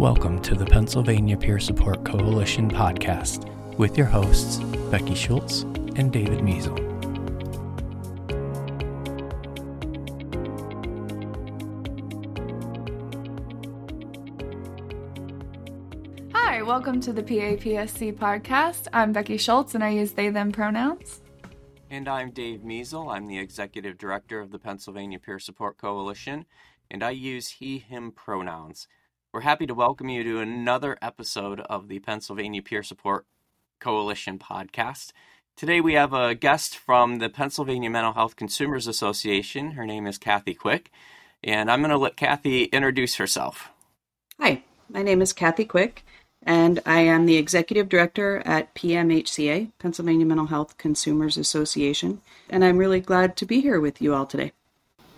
[0.00, 3.44] Welcome to the Pennsylvania Peer Support Coalition podcast
[3.76, 4.56] with your hosts,
[4.90, 5.60] Becky Schultz
[5.96, 6.78] and David Measle.
[16.32, 18.88] Hi, welcome to the PAPSC podcast.
[18.94, 21.20] I'm Becky Schultz and I use they them pronouns.
[21.90, 23.10] And I'm Dave Measle.
[23.10, 26.46] I'm the executive director of the Pennsylvania Peer Support Coalition,
[26.90, 28.88] and I use he, him pronouns.
[29.32, 33.26] We're happy to welcome you to another episode of the Pennsylvania Peer Support
[33.78, 35.12] Coalition podcast.
[35.54, 39.72] Today we have a guest from the Pennsylvania Mental Health Consumers Association.
[39.72, 40.90] Her name is Kathy Quick,
[41.44, 43.70] and I'm going to let Kathy introduce herself.
[44.40, 46.04] Hi, my name is Kathy Quick,
[46.42, 52.78] and I am the executive director at PMHCA, Pennsylvania Mental Health Consumers Association, and I'm
[52.78, 54.50] really glad to be here with you all today.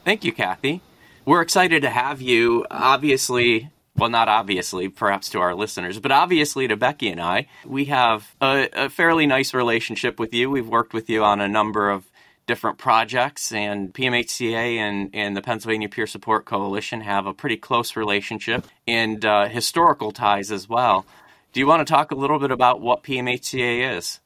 [0.05, 0.83] Thank you, Kathy.
[1.25, 2.67] We're excited to have you.
[2.70, 7.87] Obviously, well, not obviously, perhaps to our listeners, but obviously to Becky and I, we
[7.87, 10.51] have a, a, fairly nice relationship with you.
[10.51, 12.05] We've worked with you on a number of
[12.47, 17.95] different projects, and PMHCA and, and the Pennsylvania Peer Support Coalition have a pretty close
[17.95, 21.06] relationship and uh, historical ties as well.
[21.53, 24.21] Do you want to talk a little bit about what PMHCA is?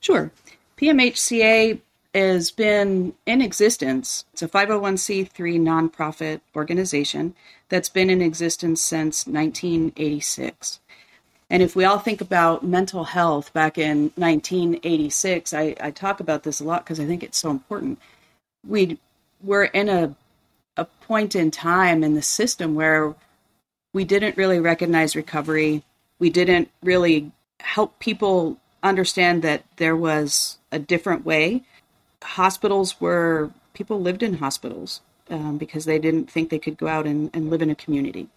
[0.00, 0.32] Sure.
[0.76, 1.80] PMHCA
[2.14, 4.24] has been in existence.
[4.32, 5.30] It's a 501c3
[5.60, 7.34] nonprofit organization
[7.68, 10.80] that's been in existence since 1986.
[11.48, 16.44] And if we all think about mental health back in 1986, I, I talk about
[16.44, 17.98] this a lot because I think it's so important.
[18.66, 18.98] We
[19.42, 20.14] were in a,
[20.76, 23.14] a point in time in the system where
[23.92, 25.82] we didn't really recognize recovery.
[26.20, 31.64] We didn't really help people understand that there was a different way.
[32.22, 35.00] Hospitals were, people lived in hospitals
[35.30, 38.28] um, because they didn't think they could go out and, and live in a community.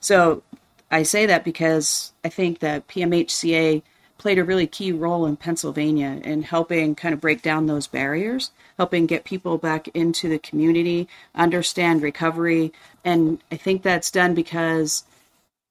[0.00, 0.42] So
[0.90, 3.82] I say that because I think that PMHCA
[4.18, 8.52] played a really key role in Pennsylvania in helping kind of break down those barriers,
[8.76, 12.72] helping get people back into the community, understand recovery.
[13.04, 15.04] And I think that's done because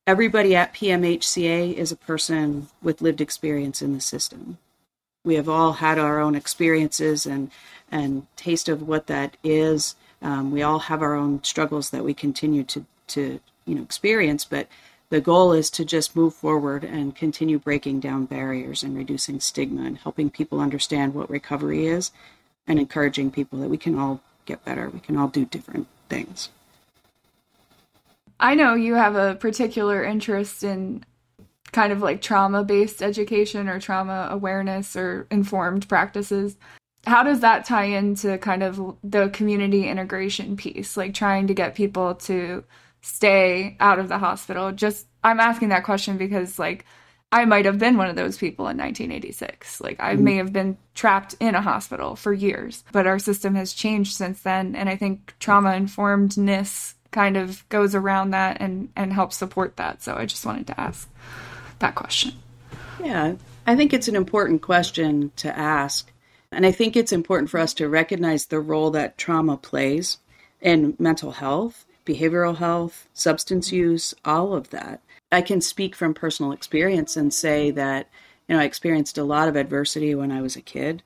[0.05, 4.57] everybody at PMHCA is a person with lived experience in the system.
[5.23, 7.51] We have all had our own experiences and
[7.91, 9.95] and taste of what that is.
[10.21, 14.45] Um, we all have our own struggles that we continue to to you know experience,
[14.45, 14.67] but
[15.09, 19.83] the goal is to just move forward and continue breaking down barriers and reducing stigma
[19.83, 22.11] and helping people understand what recovery is
[22.65, 24.89] and encouraging people that we can all get better.
[24.89, 26.49] We can all do different things.
[28.39, 31.03] I know you have a particular interest in
[31.71, 36.57] kind of like trauma based education or trauma awareness or informed practices.
[37.05, 41.75] How does that tie into kind of the community integration piece like trying to get
[41.75, 42.63] people to
[43.01, 44.71] stay out of the hospital?
[44.71, 46.83] Just i'm asking that question because like
[47.31, 50.23] i might have been one of those people in 1986 like i mm-hmm.
[50.23, 54.41] may have been trapped in a hospital for years but our system has changed since
[54.41, 59.77] then and i think trauma informedness kind of goes around that and and helps support
[59.77, 60.01] that.
[60.01, 61.09] So i just wanted to ask
[61.81, 62.31] that question
[63.03, 63.33] yeah
[63.67, 66.11] i think it's an important question to ask
[66.51, 70.17] and I think it's important for us to recognize the role that trauma plays
[70.59, 75.01] in mental health, behavioral health, substance use, all of that.
[75.31, 78.09] I can speak from personal experience and say that,
[78.47, 81.03] you know, I experienced a lot of adversity when I was a kid,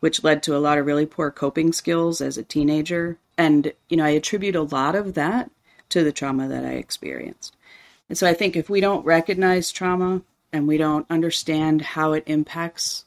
[0.00, 3.18] which led to a lot of really poor coping skills as a teenager.
[3.36, 5.50] And, you know, I attribute a lot of that
[5.90, 7.54] to the trauma that I experienced.
[8.08, 10.22] And so I think if we don't recognize trauma
[10.52, 13.04] and we don't understand how it impacts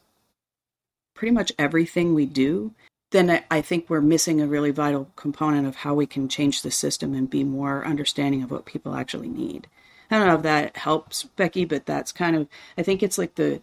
[1.14, 2.74] pretty much everything we do,
[3.12, 6.72] then I think we're missing a really vital component of how we can change the
[6.72, 9.68] system and be more understanding of what people actually need.
[10.12, 13.36] I don't know if that helps, Becky, but that's kind of I think it's like
[13.36, 13.62] the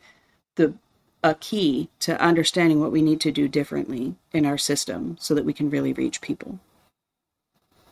[0.57, 0.75] the
[1.23, 5.45] a key to understanding what we need to do differently in our system so that
[5.45, 6.61] we can really reach people.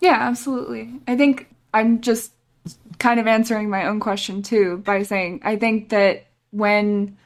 [0.01, 1.01] Yeah, absolutely.
[1.09, 2.34] I think I'm just
[2.99, 7.17] kind of answering my own question too by saying I think that when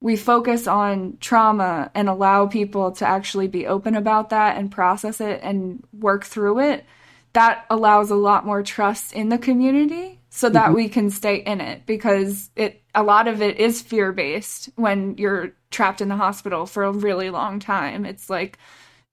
[0.00, 5.20] we focus on trauma and allow people to actually be open about that and process
[5.20, 6.86] it and work through it,
[7.34, 10.74] that allows a lot more trust in the community so that mm-hmm.
[10.74, 15.16] we can stay in it because it a lot of it is fear based when
[15.16, 18.04] you're trapped in the hospital for a really long time.
[18.06, 18.58] It's like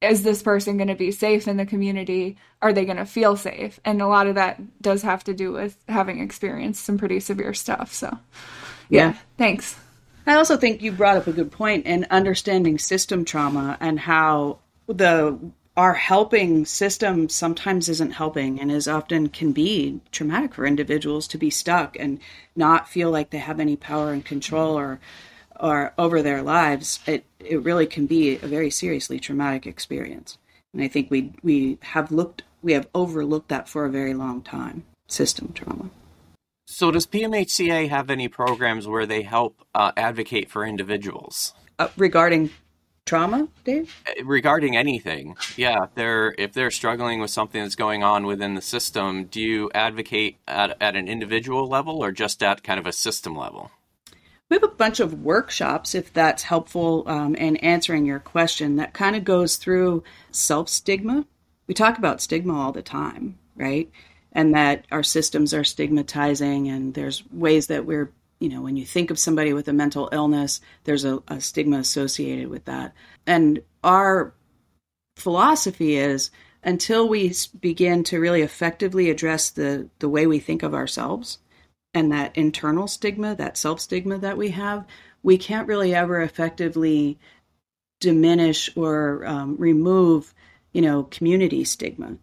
[0.01, 2.37] is this person going to be safe in the community?
[2.61, 3.79] Are they going to feel safe?
[3.83, 7.53] And a lot of that does have to do with having experienced some pretty severe
[7.53, 7.93] stuff.
[7.93, 8.17] So,
[8.89, 9.17] yeah, yeah.
[9.37, 9.77] thanks.
[10.27, 14.59] I also think you brought up a good point in understanding system trauma and how
[14.87, 15.39] the
[15.77, 21.37] our helping system sometimes isn't helping and is often can be traumatic for individuals to
[21.37, 22.19] be stuck and
[22.55, 24.99] not feel like they have any power and control or
[25.59, 30.37] or over their lives it it really can be a very seriously traumatic experience
[30.73, 34.41] and i think we we have looked we have overlooked that for a very long
[34.41, 35.89] time system trauma
[36.65, 42.49] so does pmhca have any programs where they help uh, advocate for individuals uh, regarding
[43.07, 43.95] trauma, Dave?
[44.05, 45.85] Uh, regarding anything, yeah.
[45.85, 49.71] If They're if they're struggling with something that's going on within the system, do you
[49.73, 53.71] advocate at, at an individual level or just at kind of a system level?
[54.49, 58.93] We have a bunch of workshops, if that's helpful um, in answering your question, that
[58.93, 61.25] kind of goes through self stigma.
[61.67, 63.91] We talk about stigma all the time, right?
[64.31, 68.85] And that our systems are stigmatizing, and there's ways that we're you know, when you
[68.85, 72.93] think of somebody with a mental illness, there's a, a stigma associated with that.
[73.25, 74.33] And our
[75.15, 76.29] philosophy is
[76.63, 81.39] until we begin to really effectively address the, the way we think of ourselves
[81.93, 84.85] and that internal stigma, that self stigma that we have,
[85.23, 87.17] we can't really ever effectively
[87.99, 90.33] diminish or um, remove,
[90.71, 92.17] you know, community stigma.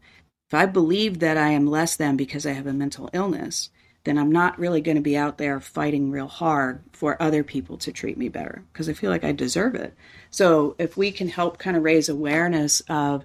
[0.48, 3.70] If I believe that I am less than because I have a mental illness,
[4.04, 7.78] then I'm not really going to be out there fighting real hard for other people
[7.78, 9.94] to treat me better because I feel like I deserve it.
[10.30, 13.24] So if we can help kind of raise awareness of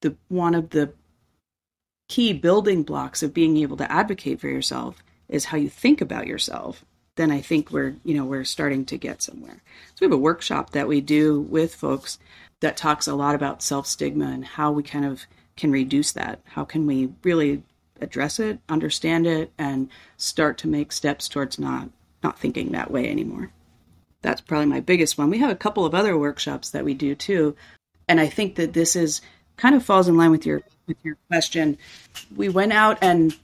[0.00, 0.92] the one of the
[2.08, 5.02] key building blocks of being able to advocate for yourself
[5.34, 6.84] is how you think about yourself,
[7.16, 9.62] then I think we're, you know, we're starting to get somewhere.
[9.90, 12.18] So we have a workshop that we do with folks
[12.60, 15.26] that talks a lot about self-stigma and how we kind of
[15.56, 16.40] can reduce that.
[16.44, 17.62] How can we really
[18.00, 21.88] address it, understand it, and start to make steps towards not
[22.22, 23.50] not thinking that way anymore.
[24.22, 25.28] That's probably my biggest one.
[25.28, 27.54] We have a couple of other workshops that we do too,
[28.08, 29.20] and I think that this is
[29.56, 31.76] kind of falls in line with your with your question.
[32.34, 33.36] We went out and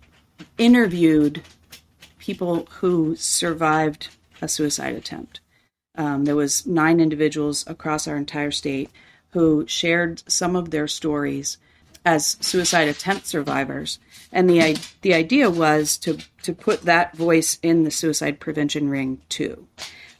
[0.57, 1.43] interviewed
[2.21, 4.09] people who survived
[4.41, 5.41] a suicide attempt.
[5.97, 8.91] Um, there was nine individuals across our entire state
[9.31, 11.59] who shared some of their stories
[12.05, 13.99] as suicide attempt survivors.
[14.33, 19.21] And the the idea was to to put that voice in the suicide prevention ring
[19.29, 19.67] too.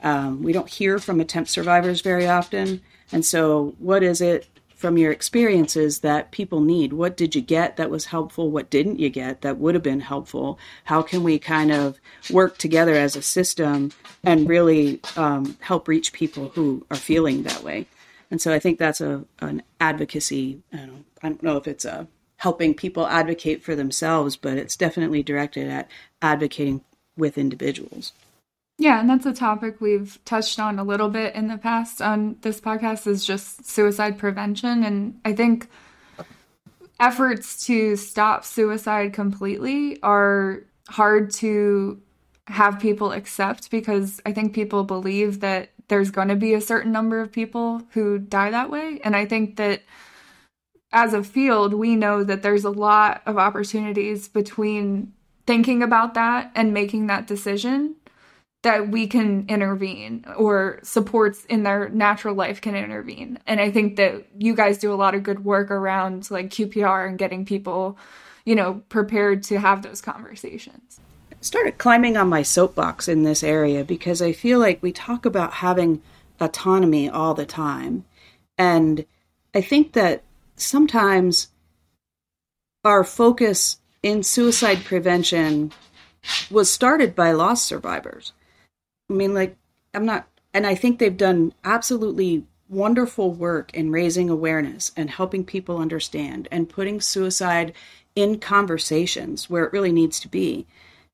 [0.03, 2.81] Um, we don't hear from attempt survivors very often,
[3.13, 4.49] and so what is it
[4.81, 6.95] from your experiences that people need?
[6.95, 8.51] What did you get that was helpful?
[8.51, 10.59] What didn't you get that would have been helpful?
[10.85, 12.01] How can we kind of
[12.31, 13.93] work together as a system
[14.25, 17.87] and really um, help reach people who are feeling that way?
[18.31, 20.63] And so I think that's a an advocacy.
[20.73, 24.77] I don't, I don't know if it's a helping people advocate for themselves, but it's
[24.77, 25.91] definitely directed at
[26.23, 26.81] advocating
[27.19, 28.13] with individuals.
[28.81, 32.37] Yeah, and that's a topic we've touched on a little bit in the past on
[32.41, 35.69] this podcast is just suicide prevention and I think
[36.99, 42.01] efforts to stop suicide completely are hard to
[42.47, 46.91] have people accept because I think people believe that there's going to be a certain
[46.91, 48.99] number of people who die that way.
[49.05, 49.83] And I think that
[50.91, 55.13] as a field, we know that there's a lot of opportunities between
[55.47, 57.97] thinking about that and making that decision
[58.63, 63.39] that we can intervene or supports in their natural life can intervene.
[63.47, 67.09] And I think that you guys do a lot of good work around like QPR
[67.09, 67.97] and getting people,
[68.45, 71.01] you know, prepared to have those conversations
[71.41, 75.55] started climbing on my soapbox in this area because I feel like we talk about
[75.55, 76.03] having
[76.39, 78.05] autonomy all the time.
[78.59, 79.07] And
[79.55, 80.23] I think that
[80.57, 81.49] sometimes
[82.85, 85.73] our focus in suicide prevention
[86.51, 88.33] was started by loss survivors.
[89.11, 89.57] I mean, like,
[89.93, 95.45] I'm not, and I think they've done absolutely wonderful work in raising awareness and helping
[95.45, 97.75] people understand and putting suicide
[98.15, 100.67] in conversations where it really needs to be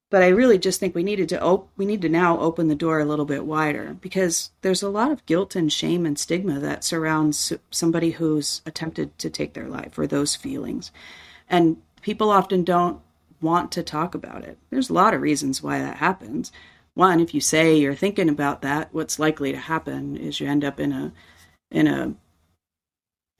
[0.08, 2.74] but I really just think we needed to op- we need to now open the
[2.74, 6.60] door a little bit wider because there's a lot of guilt and shame and stigma
[6.60, 10.92] that surrounds somebody who's attempted to take their life or those feelings.
[11.50, 13.00] And people often don't
[13.40, 14.58] want to talk about it.
[14.70, 16.52] There's a lot of reasons why that happens.
[16.96, 20.64] One, if you say you're thinking about that, what's likely to happen is you end
[20.64, 21.12] up in a
[21.70, 22.14] in a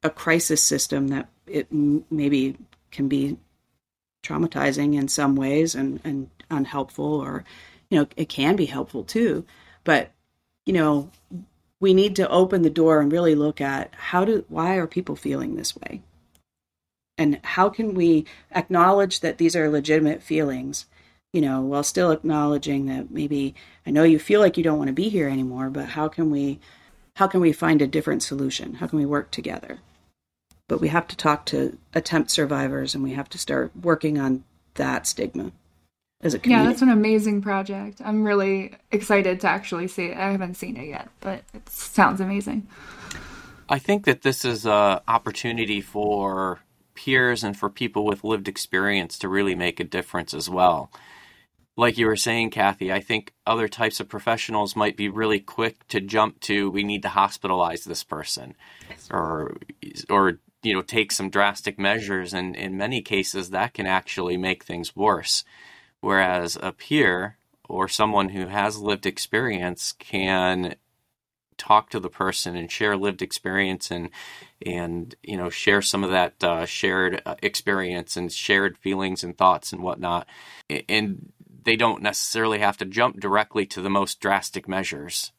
[0.02, 2.58] a crisis system that it maybe
[2.90, 3.38] can be
[4.22, 7.44] traumatizing in some ways and, and unhelpful or
[7.88, 9.46] you know it can be helpful too.
[9.84, 10.10] But
[10.66, 11.10] you know
[11.80, 15.16] we need to open the door and really look at how do why are people
[15.16, 16.02] feeling this way?
[17.16, 20.84] And how can we acknowledge that these are legitimate feelings
[21.36, 23.54] you know while still acknowledging that maybe
[23.86, 26.30] i know you feel like you don't want to be here anymore but how can
[26.30, 26.58] we
[27.16, 29.80] how can we find a different solution how can we work together
[30.66, 34.44] but we have to talk to attempt survivors and we have to start working on
[34.74, 35.52] that stigma
[36.22, 36.64] as a community.
[36.64, 38.00] Yeah, that's an amazing project.
[38.04, 40.16] I'm really excited to actually see it.
[40.16, 42.66] I haven't seen it yet, but it sounds amazing.
[43.68, 46.60] I think that this is an opportunity for
[46.94, 50.90] peers and for people with lived experience to really make a difference as well.
[51.76, 55.86] Like you were saying, Kathy, I think other types of professionals might be really quick
[55.88, 58.54] to jump to we need to hospitalize this person
[59.10, 59.56] or
[60.08, 64.64] or you know take some drastic measures and in many cases that can actually make
[64.64, 65.44] things worse.
[66.00, 67.36] Whereas a peer
[67.68, 70.76] or someone who has lived experience can
[71.58, 74.10] talk to the person and share lived experience and
[74.64, 79.36] and you know share some of that uh, shared uh, experience and shared feelings and
[79.36, 80.26] thoughts and whatnot
[80.88, 81.32] and
[81.66, 85.32] they don't necessarily have to jump directly to the most drastic measures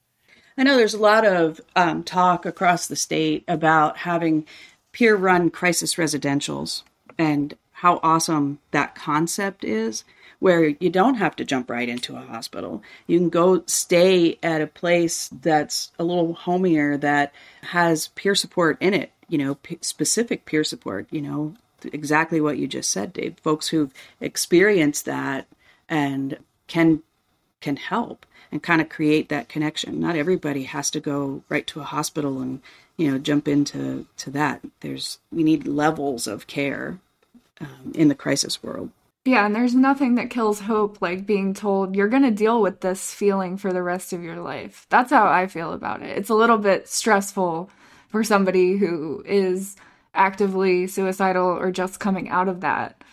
[0.58, 4.46] i know there's a lot of um, talk across the state about having
[4.92, 6.84] peer run crisis residentials
[7.18, 10.04] and how awesome that concept is
[10.40, 12.84] where you don't have to jump right into a hospital.
[13.08, 18.78] You can go stay at a place that's a little homier that has peer support
[18.80, 21.56] in it, you know, p- specific peer support, you know,
[21.92, 23.38] exactly what you just said, Dave.
[23.42, 25.48] Folks who've experienced that
[25.90, 27.02] and can
[27.60, 30.00] can help and kind of create that connection.
[30.00, 32.62] Not everybody has to go right to a hospital and,
[32.96, 34.62] you know, jump into to that.
[34.82, 37.00] There's we need levels of care
[37.60, 38.92] um, in the crisis world.
[39.26, 42.80] Yeah, and there's nothing that kills hope like being told you're going to deal with
[42.80, 44.86] this feeling for the rest of your life.
[44.90, 46.18] That's how I feel about it.
[46.18, 47.70] It's a little bit stressful
[48.08, 49.76] for somebody who is
[50.14, 53.04] actively suicidal or just coming out of that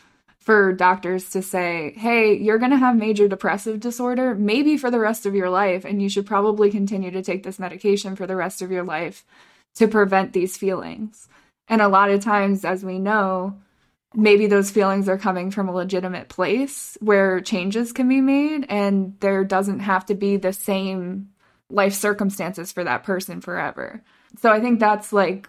[0.45, 4.99] for doctors to say, hey, you're going to have major depressive disorder, maybe for the
[4.99, 8.37] rest of your life, and you should probably continue to take this medication for the
[8.37, 9.25] rest of your life
[9.75, 11.29] to prevent these feelings.
[11.67, 13.59] And a lot of times, as we know,
[14.15, 19.17] maybe those feelings are coming from a legitimate place where changes can be made and
[19.21, 21.31] there doesn't have to be the same
[21.71, 24.03] life circumstances for that person forever.
[24.39, 25.49] So I think that's like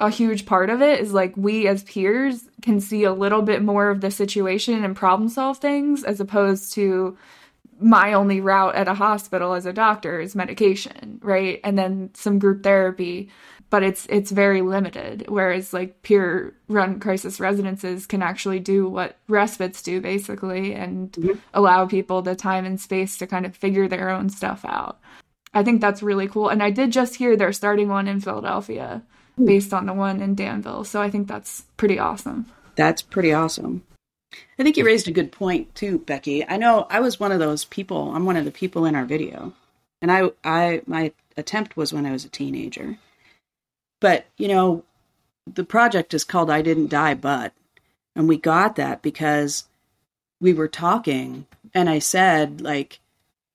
[0.00, 3.62] a huge part of it is like we as peers can see a little bit
[3.62, 7.16] more of the situation and problem solve things as opposed to
[7.78, 11.60] my only route at a hospital as a doctor is medication, right?
[11.64, 13.30] And then some group therapy
[13.70, 19.16] but it's it's very limited whereas like peer run crisis residences can actually do what
[19.28, 21.38] respites do basically and mm-hmm.
[21.54, 24.98] allow people the time and space to kind of figure their own stuff out
[25.54, 29.02] i think that's really cool and i did just hear they're starting one in philadelphia.
[29.44, 32.46] Based on the one in danville so i think that's pretty awesome.
[32.76, 33.82] That's pretty awesome.
[34.58, 36.46] I think you raised a good point too becky.
[36.46, 39.04] I know i was one of those people i'm one of the people in our
[39.04, 39.52] video.
[40.02, 42.98] And i i my attempt was when i was a teenager.
[44.00, 44.84] But, you know,
[45.46, 47.52] the project is called I Didn't Die But.
[48.16, 49.64] And we got that because
[50.40, 53.00] we were talking and I said, like,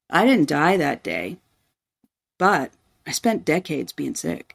[0.09, 1.37] I didn't die that day,
[2.37, 2.71] but
[3.05, 4.54] I spent decades being sick.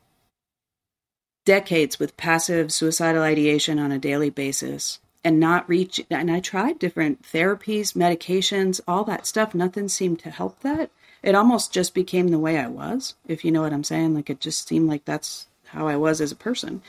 [1.45, 6.79] Decades with passive suicidal ideation on a daily basis and not reach and I tried
[6.79, 9.55] different therapies, medications, all that stuff.
[9.55, 10.91] Nothing seemed to help that.
[11.23, 14.15] It almost just became the way I was, if you know what I'm saying.
[14.15, 16.83] Like it just seemed like that's how I was as a person.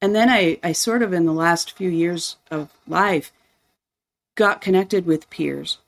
[0.00, 3.32] And then I, I sort of, in the last few years of life,
[4.34, 5.78] got connected with peers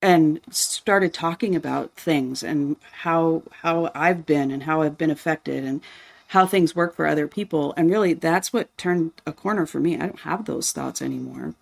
[0.00, 5.64] and started talking about things and how how I've been and how I've been affected
[5.64, 5.80] and
[6.28, 7.74] how things work for other people.
[7.76, 9.96] And really, that's what turned a corner for me.
[9.96, 11.54] I don't have those thoughts anymore.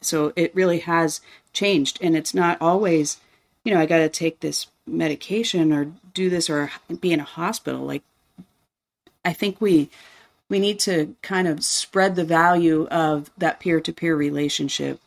[0.00, 1.20] So it really has
[1.52, 1.98] changed.
[2.00, 3.18] And it's not always,
[3.64, 6.70] you know, I got to take this medication or do this or
[7.00, 7.82] be in a hospital.
[7.82, 8.02] Like
[9.24, 9.90] I think we
[10.48, 15.00] we need to kind of spread the value of that peer-to-peer relationship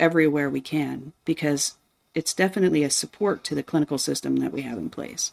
[0.00, 1.76] everywhere we can because
[2.14, 5.32] it's definitely a support to the clinical system that we have in place.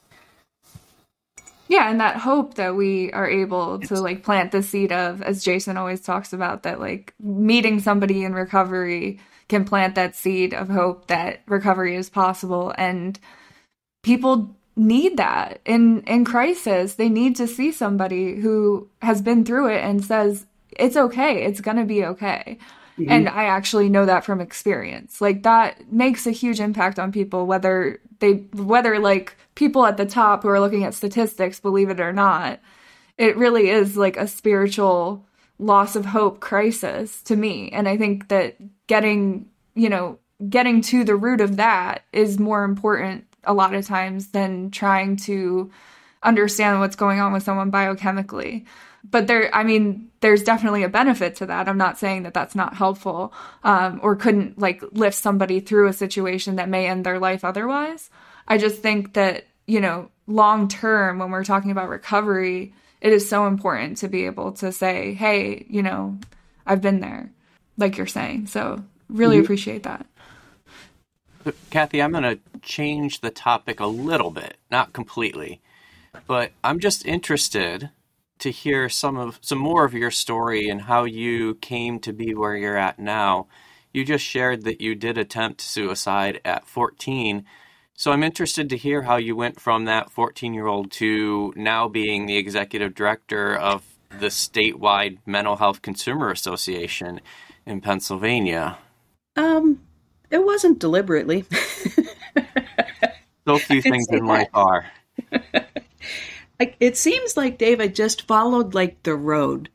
[1.68, 5.44] Yeah, and that hope that we are able to like plant the seed of, as
[5.44, 10.70] Jason always talks about, that like meeting somebody in recovery can plant that seed of
[10.70, 12.74] hope that recovery is possible.
[12.78, 13.20] And
[14.04, 15.60] people need that.
[15.66, 20.46] In in crisis they need to see somebody who has been through it and says
[20.72, 21.44] it's okay.
[21.46, 22.58] It's going to be okay
[22.98, 23.10] mm-hmm.
[23.10, 27.46] and i actually know that from experience like that makes a huge impact on people
[27.46, 32.00] whether they whether like people at the top who are looking at statistics believe it
[32.00, 32.60] or not
[33.18, 35.26] it really is like a spiritual
[35.60, 38.56] loss of hope crisis to me and i think that
[38.88, 40.18] getting you know
[40.50, 45.16] getting to the root of that is more important a lot of times than trying
[45.16, 45.72] to
[46.24, 48.66] understand what's going on with someone biochemically.
[49.10, 51.68] But there, I mean, there's definitely a benefit to that.
[51.68, 53.34] I'm not saying that that's not helpful
[53.64, 58.10] um, or couldn't like lift somebody through a situation that may end their life otherwise.
[58.48, 63.28] I just think that, you know, long term, when we're talking about recovery, it is
[63.28, 66.18] so important to be able to say, hey, you know,
[66.66, 67.32] I've been there,
[67.78, 68.48] like you're saying.
[68.48, 69.44] So, really mm-hmm.
[69.44, 70.06] appreciate that.
[71.70, 75.62] Kathy, I'm going to change the topic a little bit, not completely,
[76.26, 77.90] but I'm just interested
[78.40, 82.34] to hear some of some more of your story and how you came to be
[82.34, 83.48] where you're at now.
[83.94, 87.46] You just shared that you did attempt suicide at 14.
[87.96, 91.88] So I'm interested to hear how you went from that 14 year old to now
[91.88, 97.22] being the executive director of the statewide Mental Health Consumer Association
[97.66, 98.78] in Pennsylvania.
[99.36, 99.80] Um,
[100.30, 101.46] it wasn't deliberately.
[103.48, 104.86] so few things in life are.
[106.80, 109.70] It seems like David just followed like the road.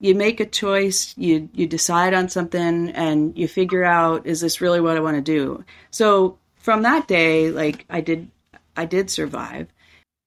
[0.00, 4.60] You make a choice, you you decide on something, and you figure out is this
[4.60, 5.64] really what I want to do.
[5.90, 8.30] So from that day, like I did,
[8.76, 9.68] I did survive,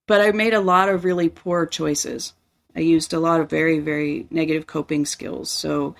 [0.06, 2.34] but I made a lot of really poor choices.
[2.76, 5.50] I used a lot of very very negative coping skills.
[5.50, 5.96] So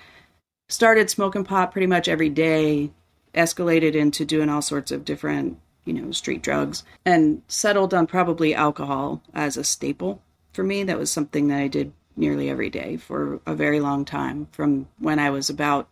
[0.69, 2.91] started smoking pot pretty much every day
[3.33, 8.53] escalated into doing all sorts of different, you know, street drugs and settled on probably
[8.53, 10.83] alcohol as a staple for me.
[10.83, 14.87] That was something that I did nearly every day for a very long time from
[14.99, 15.87] when I was about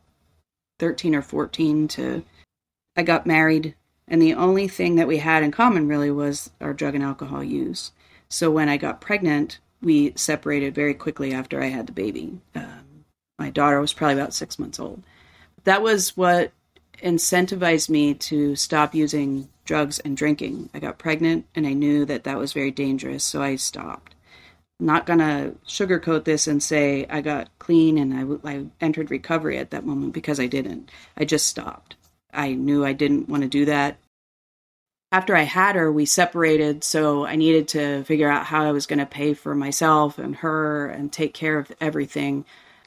[0.80, 2.24] 13 or 14 to
[2.96, 3.76] I got married.
[4.08, 7.44] And the only thing that we had in common really was our drug and alcohol
[7.44, 7.92] use.
[8.30, 12.40] So when I got pregnant, we separated very quickly after I had the baby.
[12.56, 13.06] Um,
[13.40, 15.04] my daughter was probably about six months old.
[15.64, 16.52] That was what
[17.04, 20.70] incentivized me to stop using drugs and drinking.
[20.74, 24.16] I got pregnant and I knew that that was very dangerous, so I stopped.
[24.80, 29.72] Not gonna sugarcoat this and say I got clean and I, I entered recovery at
[29.72, 30.90] that moment because I didn't.
[31.18, 31.96] I just stopped.
[32.34, 33.98] I knew I didn't want to do that.
[35.12, 38.88] After I had her, we separated, so I needed to figure out how I was
[38.88, 42.46] going to pay for myself and her and take care of everything.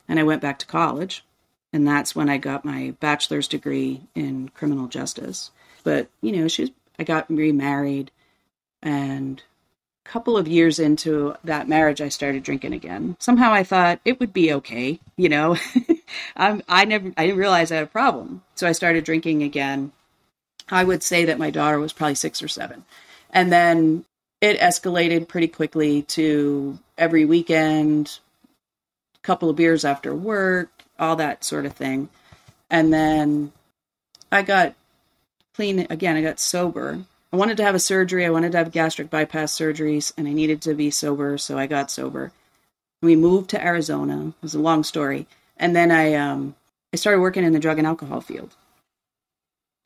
[0.08, 1.24] And I went back to college
[1.72, 5.50] and that's when I got my bachelor's degree in criminal justice.
[5.84, 8.10] But you know, she's I got remarried,
[8.82, 9.42] and
[10.04, 13.16] a couple of years into that marriage, I started drinking again.
[13.18, 15.56] Somehow I thought it would be okay, you know.
[16.36, 19.92] I'm, I never I didn't realize I had a problem, so I started drinking again.
[20.68, 22.84] I would say that my daughter was probably six or seven,
[23.30, 24.04] and then
[24.40, 28.18] it escalated pretty quickly to every weekend,
[29.16, 32.08] a couple of beers after work, all that sort of thing.
[32.70, 33.52] And then
[34.30, 34.74] I got
[35.54, 37.00] clean again, I got sober.
[37.32, 40.32] I wanted to have a surgery, I wanted to have gastric bypass surgeries, and I
[40.32, 42.32] needed to be sober, so I got sober.
[43.02, 44.28] We moved to Arizona.
[44.28, 45.26] It was a long story.
[45.56, 46.54] And then I um
[46.92, 48.54] I started working in the drug and alcohol field.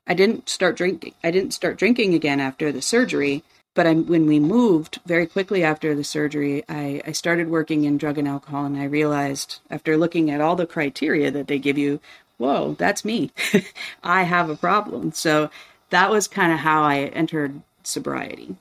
[0.07, 1.14] I didn't start drinking.
[1.23, 5.62] I didn't start drinking again after the surgery, but I, when we moved very quickly
[5.62, 9.96] after the surgery, I, I started working in drug and alcohol, and I realized after
[9.96, 12.00] looking at all the criteria that they give you,
[12.37, 13.30] whoa, that's me.
[14.02, 15.12] I have a problem.
[15.12, 15.50] So
[15.90, 18.56] that was kind of how I entered sobriety.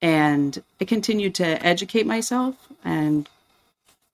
[0.00, 2.54] And I continued to educate myself,
[2.84, 3.28] and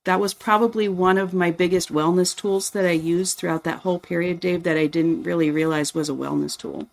[0.04, 3.98] that was probably one of my biggest wellness tools that I used throughout that whole
[3.98, 6.88] period, Dave, that I didn't really realize was a wellness tool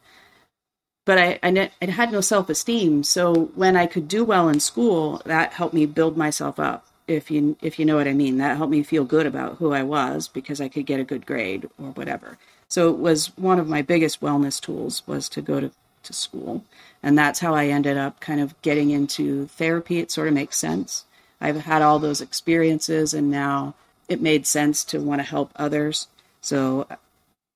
[1.09, 3.01] but I, I, I had no self esteem.
[3.01, 6.85] So when I could do well in school, that helped me build myself up.
[7.07, 9.73] If you if you know what I mean, that helped me feel good about who
[9.73, 12.37] I was because I could get a good grade or whatever.
[12.67, 15.71] So it was one of my biggest wellness tools was to go to,
[16.03, 16.63] to school,
[17.01, 19.97] and that's how I ended up kind of getting into therapy.
[19.97, 21.05] It sort of makes sense.
[21.41, 23.73] I've had all those experiences, and now
[24.07, 26.07] it made sense to want to help others.
[26.39, 26.85] So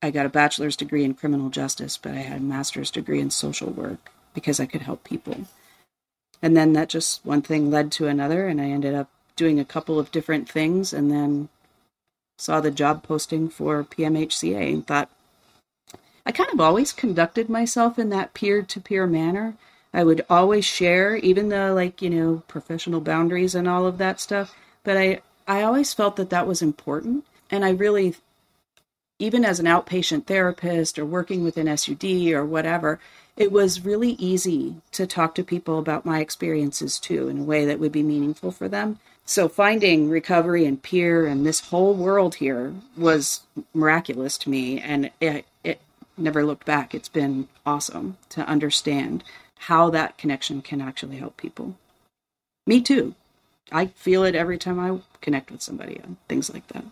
[0.04, 3.30] I got a bachelor's degree in criminal justice, but I had a master's degree in
[3.30, 5.48] social work because I could help people.
[6.42, 9.66] And then that just one thing led to another, and I ended up doing a
[9.66, 11.48] couple of different things and then
[12.38, 15.10] saw the job posting for PMHCA and thought,
[16.26, 19.56] I kind of always conducted myself in that peer to peer manner.
[19.94, 24.20] I would always share, even the like, you know, professional boundaries and all of that
[24.20, 24.54] stuff.
[24.84, 27.24] But I, I always felt that that was important.
[27.50, 28.16] And I really
[29.20, 33.00] even as an outpatient therapist or working with an SUD or whatever,
[33.36, 37.66] it was really easy to talk to people about my experiences too in a way
[37.66, 39.00] that would be meaningful for them.
[39.26, 43.42] So finding recovery and peer and this whole world here was
[43.74, 45.80] miraculous to me and it, it
[46.18, 46.94] never looked back.
[46.94, 49.24] It's been awesome to understand
[49.60, 51.76] how that connection can actually help people.
[52.68, 53.16] Me too.
[53.72, 56.84] I feel it every time I connect with somebody on things like that.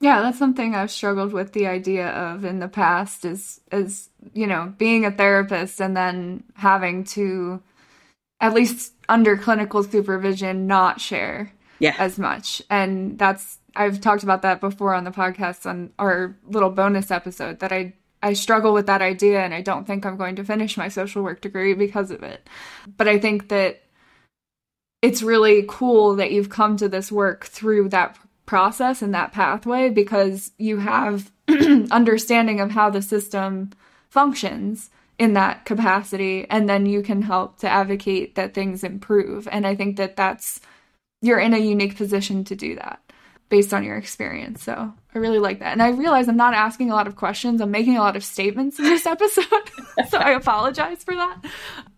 [0.00, 4.46] Yeah, that's something I've struggled with the idea of in the past is is, you
[4.46, 7.62] know, being a therapist and then having to
[8.40, 11.94] at least under clinical supervision not share yeah.
[11.98, 12.60] as much.
[12.68, 17.60] And that's I've talked about that before on the podcast on our little bonus episode
[17.60, 20.76] that I I struggle with that idea and I don't think I'm going to finish
[20.76, 22.48] my social work degree because of it.
[22.96, 23.82] But I think that
[25.02, 29.90] it's really cool that you've come to this work through that process and that pathway
[29.90, 31.30] because you have
[31.90, 33.70] understanding of how the system
[34.08, 39.48] functions in that capacity and then you can help to advocate that things improve.
[39.50, 40.60] And i think that that's
[41.22, 43.00] you're in a unique position to do that
[43.48, 44.62] based on your experience.
[44.62, 45.72] So i really like that.
[45.72, 47.60] And i realize i'm not asking a lot of questions.
[47.60, 49.70] I'm making a lot of statements in this episode
[50.08, 51.44] so i apologize for that.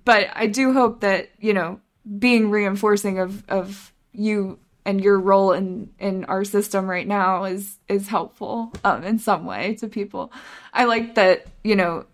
[0.05, 1.81] But i do hope that you know
[2.19, 4.59] being reinforcing of of you
[4.89, 9.45] and your role in in our system right now is is helpful um, in some
[9.45, 10.33] way to people.
[10.73, 12.07] I like that you know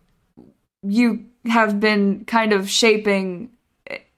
[0.83, 3.51] you have been kind of shaping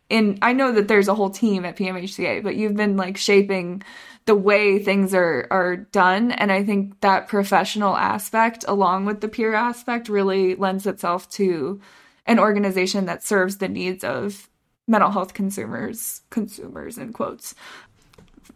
[0.09, 3.83] in I know that there's a whole team at PMHCA, but you've been like shaping
[4.25, 9.29] the way things are are done and I think that professional aspect along with the
[9.29, 11.79] peer aspect really lends itself to
[12.25, 14.49] an organization that serves the needs of
[14.88, 17.55] mental health consumers consumers in quotes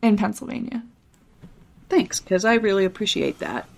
[0.03, 0.83] in Pennsylvania.
[1.89, 3.69] Thanks, because I really appreciate that.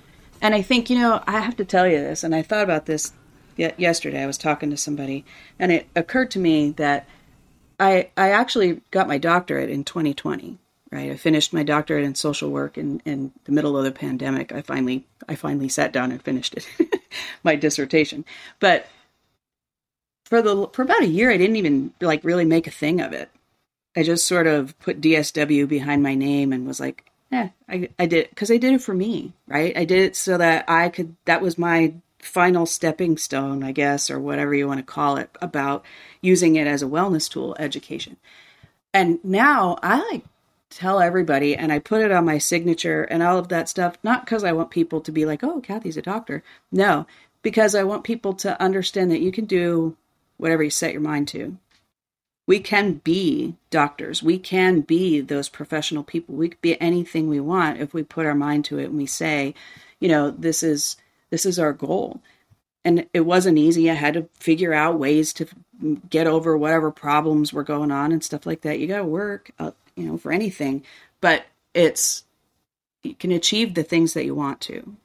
[0.41, 2.87] And I think, you know, I have to tell you this, and I thought about
[2.87, 3.13] this
[3.57, 4.23] yesterday.
[4.23, 5.25] I was talking to somebody,
[5.59, 7.07] and it occurred to me that
[7.79, 10.59] I, I actually got my doctorate in 2020.
[10.91, 14.53] Right, I finished my doctorate in social work in, in the middle of the pandemic.
[14.53, 16.69] I finally I finally sat down and finished it,
[17.43, 18.27] my dissertation.
[18.61, 18.87] But
[20.27, 23.15] for the for about a year, I didn't even like really make a thing of
[23.15, 23.31] it.
[23.95, 28.07] I just sort of put DSW behind my name and was like, yeah, I, I
[28.07, 29.77] did it because I did it for me, right?
[29.77, 34.11] I did it so that I could, that was my final stepping stone, I guess,
[34.11, 35.85] or whatever you want to call it, about
[36.21, 38.17] using it as a wellness tool, education.
[38.95, 40.25] And now I like
[40.71, 44.25] tell everybody and I put it on my signature and all of that stuff, not
[44.25, 46.43] because I want people to be like, oh, Kathy's a doctor.
[46.71, 47.07] No,
[47.43, 49.97] because I want people to understand that you can do
[50.37, 51.57] whatever you set your mind to
[52.47, 54.23] we can be doctors.
[54.23, 56.35] We can be those professional people.
[56.35, 59.07] We could be anything we want if we put our mind to it and we
[59.07, 59.55] say,
[60.01, 60.97] you know, this is
[61.31, 62.21] this is our goal.
[62.85, 63.89] And it wasn't easy.
[63.91, 65.47] I had to figure out ways to
[66.11, 68.81] get over whatever problems were going on and stuff like that.
[68.81, 70.85] You got to work, uh, you know, for anything,
[71.21, 72.25] but it's
[73.05, 74.97] you can achieve the things that you want to.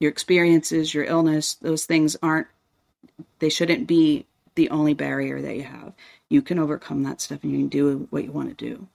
[0.00, 2.46] Your experiences, your illness, those things aren't
[3.38, 4.26] they shouldn't be
[4.60, 5.94] the only barrier that you have.
[6.28, 8.88] You can overcome that stuff and you can do what you want to do.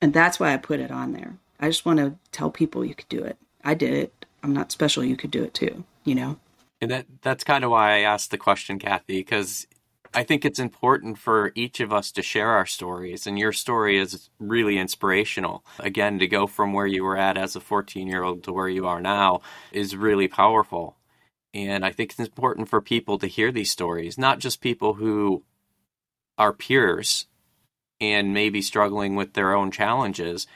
[0.00, 1.36] And that's why I put it on there.
[1.60, 3.36] I just want to tell people you could do it.
[3.62, 4.24] I did it.
[4.42, 5.04] I'm not special.
[5.04, 6.38] You could do it too, you know?
[6.80, 9.66] And that that's kind of why I asked the question, Kathy, because
[10.14, 13.98] I think it's important for each of us to share our stories, and your story
[13.98, 15.62] is really inspirational.
[15.78, 18.68] Again, to go from where you were at as a 14 year old to where
[18.68, 20.96] you are now is really powerful.
[21.56, 25.42] And I think it's important for people to hear these stories, not just people who
[26.36, 27.28] are peers
[27.98, 30.46] and maybe struggling with their own challenges,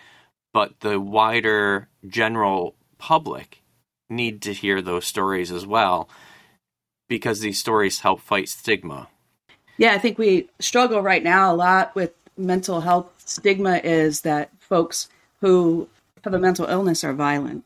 [0.53, 3.63] but the wider general public
[4.11, 6.07] need to hear those stories as well
[7.09, 9.09] because these stories help fight stigma.
[9.79, 13.11] Yeah, I think we struggle right now a lot with mental health.
[13.25, 15.09] Stigma is that folks
[15.41, 15.89] who
[16.25, 17.65] have a mental illness are violent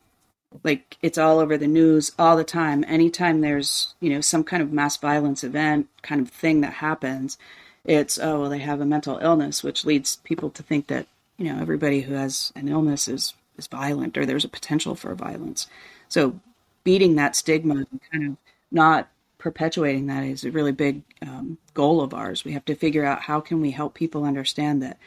[0.62, 2.84] like it's all over the news all the time.
[2.86, 7.38] Anytime there's you know some kind of mass violence event kind of thing that happens
[7.84, 11.52] it's oh well they have a mental illness which leads people to think that you
[11.52, 15.68] know everybody who has an illness is is violent or there's a potential for violence.
[16.08, 16.40] So
[16.82, 18.36] beating that stigma and kind of
[18.70, 22.44] not perpetuating that is a really big um, goal of ours.
[22.44, 24.98] We have to figure out how can we help people understand that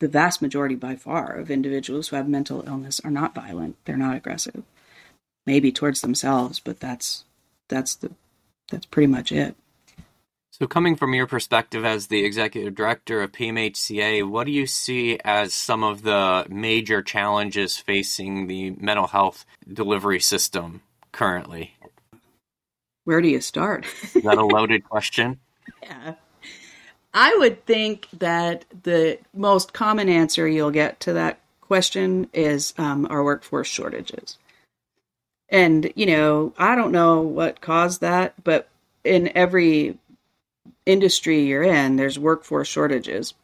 [0.00, 3.76] the vast majority by far of individuals who have mental illness are not violent.
[3.84, 4.64] They're not aggressive
[5.46, 7.24] maybe towards themselves, but that's
[7.68, 8.10] that's the
[8.70, 9.56] that's pretty much it.
[10.50, 15.18] So, coming from your perspective as the executive director of PMHCA, what do you see
[15.24, 21.74] as some of the major challenges facing the mental health delivery system currently?
[23.02, 23.84] Where do you start?
[24.14, 25.40] Is that a loaded question?
[25.82, 26.14] Yeah.
[27.12, 33.08] I would think that the most common answer you'll get to that question is um,
[33.10, 34.38] our workforce shortages.
[35.54, 38.68] And, you know, I don't know what caused that, but
[39.04, 39.96] in every
[40.84, 43.34] industry you're in, there's workforce shortages.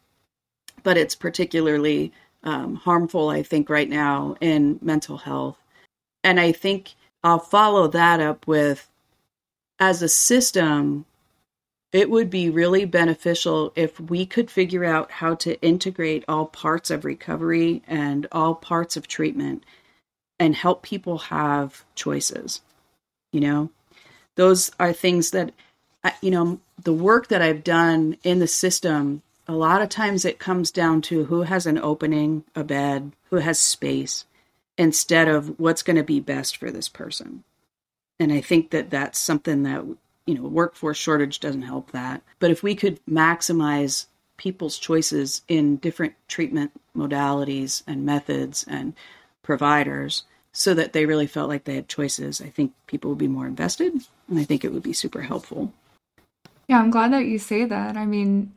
[0.82, 5.58] but it's particularly um, harmful, I think, right now in mental health.
[6.24, 8.88] And I think I'll follow that up with
[9.78, 11.06] as a system,
[11.92, 16.90] it would be really beneficial if we could figure out how to integrate all parts
[16.90, 19.64] of recovery and all parts of treatment
[20.40, 22.62] and help people have choices.
[23.32, 23.70] You know,
[24.34, 25.52] those are things that,
[26.20, 30.38] you know, the work that I've done in the system, a lot of times it
[30.40, 34.24] comes down to who has an opening, a bed, who has space,
[34.78, 37.44] instead of what's going to be best for this person.
[38.18, 39.84] And I think that that's something that,
[40.26, 42.22] you know, workforce shortage doesn't help that.
[42.38, 44.06] But if we could maximize
[44.38, 48.94] people's choices in different treatment modalities and methods and
[49.50, 53.26] providers so that they really felt like they had choices, I think people would be
[53.26, 53.92] more invested.
[54.28, 55.72] And I think it would be super helpful.
[56.68, 57.96] Yeah, I'm glad that you say that.
[57.96, 58.52] I mean,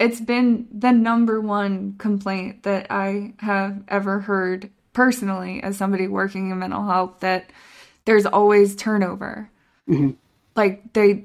[0.00, 6.50] it's been the number one complaint that I have ever heard personally as somebody working
[6.50, 7.50] in mental health that
[8.04, 9.48] there's always turnover.
[9.88, 10.10] Mm-hmm.
[10.56, 11.22] Like they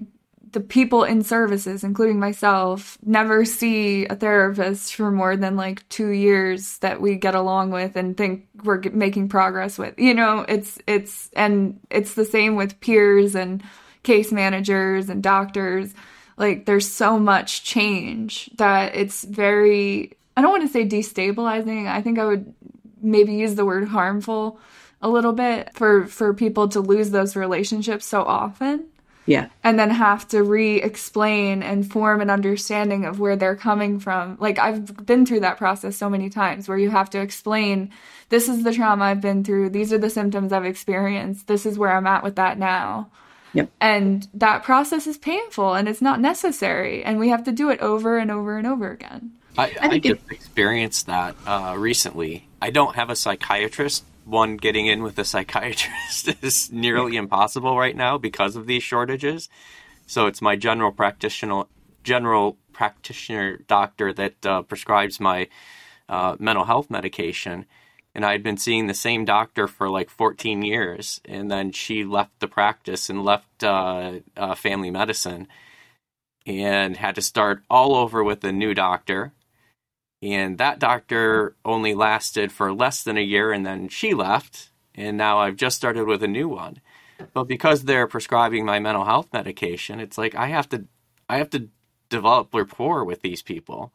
[0.52, 6.10] the people in services, including myself, never see a therapist for more than like two
[6.10, 9.98] years that we get along with and think we're making progress with.
[9.98, 13.64] You know, it's it's and it's the same with peers and
[14.04, 15.94] case managers and doctors.
[16.38, 20.14] Like there's so much change that it's very.
[20.36, 21.88] I don't want to say destabilizing.
[21.88, 22.54] I think I would
[23.02, 24.60] maybe use the word harmful
[25.02, 28.87] a little bit for for people to lose those relationships so often
[29.28, 34.36] yeah and then have to re-explain and form an understanding of where they're coming from
[34.40, 37.92] like i've been through that process so many times where you have to explain
[38.30, 41.78] this is the trauma i've been through these are the symptoms i've experienced this is
[41.78, 43.08] where i'm at with that now
[43.54, 43.72] Yep.
[43.82, 47.04] And that process is painful and it's not necessary.
[47.04, 49.32] And we have to do it over and over and over again.
[49.58, 52.48] I, I, I just it, experienced that uh, recently.
[52.62, 57.96] I don't have a psychiatrist, one getting in with a psychiatrist is nearly impossible right
[57.96, 59.50] now because of these shortages.
[60.06, 61.64] So it's my general practitioner
[62.04, 65.48] general practitioner doctor that uh, prescribes my
[66.08, 67.66] uh, mental health medication.
[68.16, 71.20] And I had been seeing the same doctor for like 14 years.
[71.26, 75.48] And then she left the practice and left uh, uh family medicine
[76.46, 79.34] and had to start all over with a new doctor
[80.34, 85.16] and that doctor only lasted for less than a year and then she left and
[85.16, 86.82] now I've just started with a new one.
[87.34, 90.86] But because they're prescribing my mental health medication, it's like I have to
[91.30, 91.70] I have to
[92.10, 93.94] develop rapport with these people.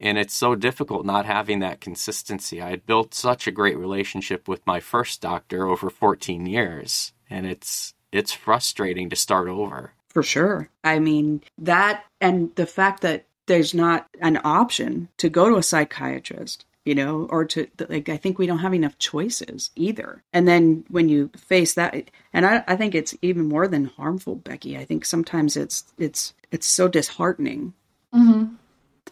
[0.00, 2.60] And it's so difficult not having that consistency.
[2.60, 7.46] I had built such a great relationship with my first doctor over 14 years, and
[7.46, 9.92] it's it's frustrating to start over.
[10.08, 10.68] For sure.
[10.82, 15.62] I mean, that and the fact that there's not an option to go to a
[15.62, 20.22] psychiatrist you know or to like i think we don't have enough choices either.
[20.32, 24.36] And then when you face that and i, I think it's even more than harmful
[24.36, 24.78] becky.
[24.78, 27.74] I think sometimes it's it's it's so disheartening.
[28.14, 28.54] Mm-hmm.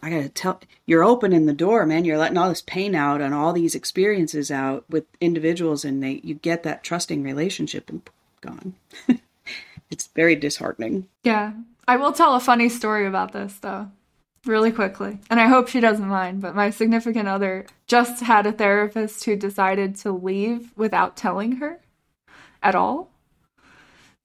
[0.01, 2.05] i gotta tell you're opening the door man.
[2.05, 6.21] You're letting all this pain out and all these experiences out with individuals and they
[6.23, 8.01] you get that trusting relationship and
[8.39, 8.75] gone.
[9.91, 11.07] It's very disheartening.
[11.23, 11.53] Yeah.
[11.87, 13.89] I will tell a funny story about this though
[14.45, 15.19] really quickly.
[15.29, 19.35] And I hope she doesn't mind, but my significant other just had a therapist who
[19.35, 21.79] decided to leave without telling her
[22.63, 23.11] at all.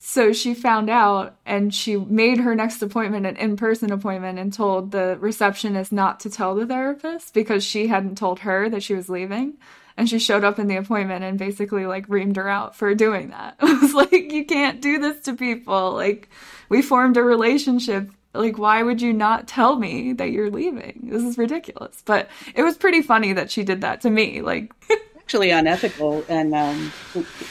[0.06, 4.52] So she found out and she made her next appointment an in person appointment and
[4.52, 8.94] told the receptionist not to tell the therapist because she hadn't told her that she
[8.94, 9.54] was leaving.
[9.96, 13.30] And she showed up in the appointment and basically like reamed her out for doing
[13.30, 13.56] that.
[13.62, 15.92] It was like, you can't do this to people.
[15.92, 16.28] Like,
[16.68, 21.08] we formed a relationship like why would you not tell me that you're leaving?
[21.10, 22.02] This is ridiculous.
[22.04, 24.72] But it was pretty funny that she did that to me like
[25.16, 26.92] actually unethical and um,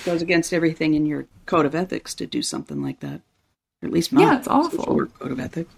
[0.06, 3.22] goes against everything in your code of ethics to do something like that.
[3.84, 5.08] Or at least mine yeah it's awful.
[5.20, 5.74] code of ethics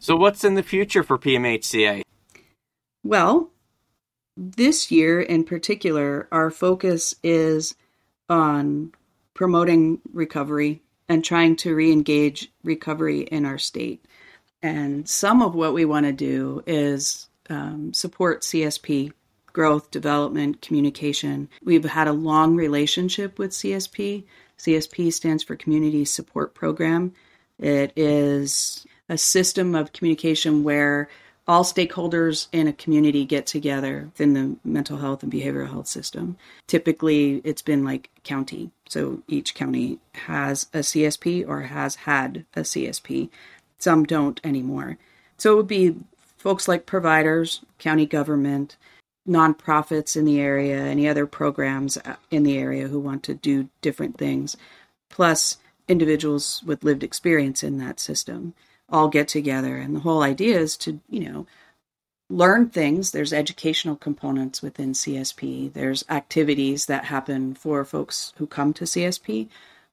[0.00, 2.02] so what's in the future for pmhca
[3.04, 3.50] well
[4.36, 7.76] this year in particular our focus is
[8.28, 8.92] on
[9.34, 14.04] promoting recovery and trying to re-engage recovery in our state.
[14.62, 19.12] And some of what we want to do is um, support CSP
[19.52, 21.48] growth, development, communication.
[21.64, 24.24] We've had a long relationship with CSP.
[24.58, 27.12] CSP stands for Community Support Program.
[27.58, 31.08] It is a system of communication where
[31.48, 36.36] all stakeholders in a community get together within the mental health and behavioral health system.
[36.66, 38.70] Typically, it's been like county.
[38.86, 43.30] So each county has a CSP or has had a CSP.
[43.78, 44.98] Some don't anymore.
[45.38, 45.96] So it would be
[46.36, 48.76] folks like providers, county government,
[49.26, 51.96] nonprofits in the area, any other programs
[52.30, 54.56] in the area who want to do different things,
[55.08, 55.56] plus
[55.86, 58.52] individuals with lived experience in that system
[58.88, 59.76] all get together.
[59.76, 61.46] And the whole idea is to, you know,
[62.30, 63.10] learn things.
[63.10, 69.48] There's educational components within CSP, there's activities that happen for folks who come to CSP.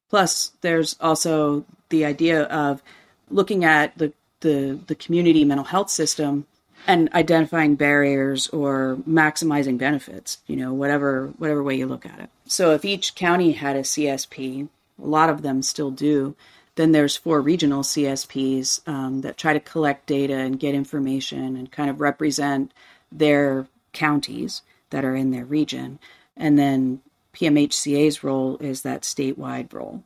[0.08, 2.82] Plus, there's also the idea of
[3.30, 6.46] looking at the, the, the community mental health system
[6.86, 12.30] and identifying barriers or maximizing benefits you know whatever whatever way you look at it
[12.46, 14.68] so if each county had a csp
[15.02, 16.36] a lot of them still do
[16.76, 21.72] then there's four regional csps um, that try to collect data and get information and
[21.72, 22.72] kind of represent
[23.10, 25.98] their counties that are in their region.
[26.36, 27.00] And then
[27.34, 30.02] pmhca's role is that statewide role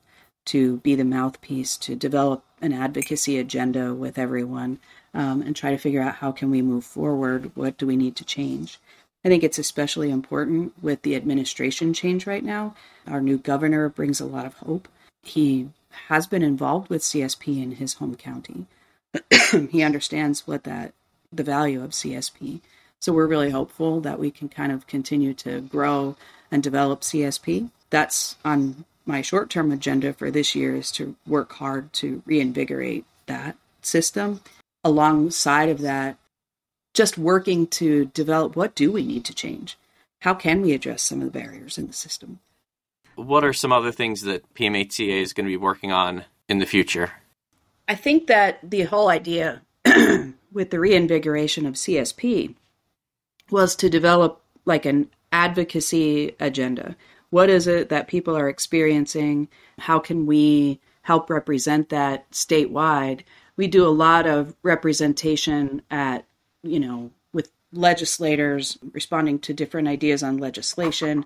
[0.47, 4.79] to be the mouthpiece to develop an advocacy agenda with everyone
[5.15, 8.17] um, and try to figure out how can we move forward what do we need
[8.17, 8.79] to change.
[9.25, 12.75] I think it's especially important with the administration change right now.
[13.07, 14.89] Our new governor brings a lot of hope.
[15.23, 15.69] He
[16.09, 18.67] has been involved with csp in his home county
[19.71, 20.93] he understands what that
[21.33, 22.61] the value of csp
[23.01, 26.17] so we're really hopeful that we can kind of continue to grow
[26.51, 31.53] and develop csp that's on my short term agenda for this year is to work
[31.55, 34.41] hard to reinvigorate that system
[34.85, 36.17] alongside of that,
[36.95, 39.77] just working to develop what do we need to change?
[40.21, 42.41] How can we address some of the barriers in the system?
[43.23, 46.67] What are some other things that PMHCA is going to be working on in the
[46.67, 47.13] future?
[47.89, 49.63] I think that the whole idea
[50.53, 52.55] with the reinvigoration of CSP
[53.51, 56.97] was to develop like an advocacy agenda.
[57.31, 59.49] What is it that people are experiencing?
[59.79, 63.23] How can we help represent that statewide?
[63.61, 66.25] we do a lot of representation at,
[66.63, 67.11] you know,
[67.73, 71.25] legislators responding to different ideas on legislation.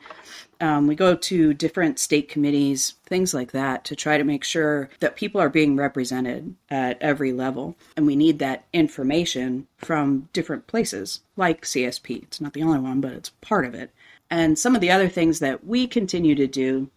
[0.61, 4.91] Um, we go to different state committees, things like that, to try to make sure
[5.01, 7.77] that people are being represented at every level.
[7.97, 12.23] And we need that information from different places, like CSP.
[12.23, 13.91] It's not the only one, but it's part of it.
[14.31, 16.91] And some of the other things that we continue to do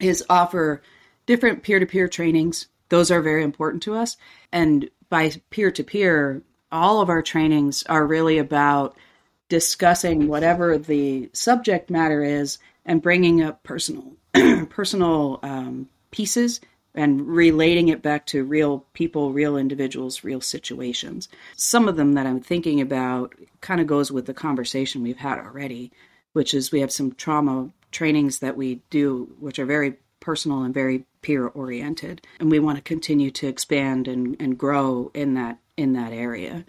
[0.00, 0.82] is offer
[1.26, 4.16] different peer to peer trainings those are very important to us.
[4.52, 8.96] And by peer to peer, all of our trainings are really about
[9.48, 14.12] discussing whatever the subject matter is and bringing up personal
[14.68, 16.60] personal um, pieces
[16.94, 21.28] and relating it back to real people, real individuals, real situations.
[21.56, 25.38] Some of them that I'm thinking about kind of goes with the conversation we've had
[25.38, 25.92] already,
[26.32, 30.74] which is we have some trauma trainings that we do, which are very personal and
[30.74, 35.58] very peer oriented and we want to continue to expand and, and grow in that
[35.78, 36.64] in that area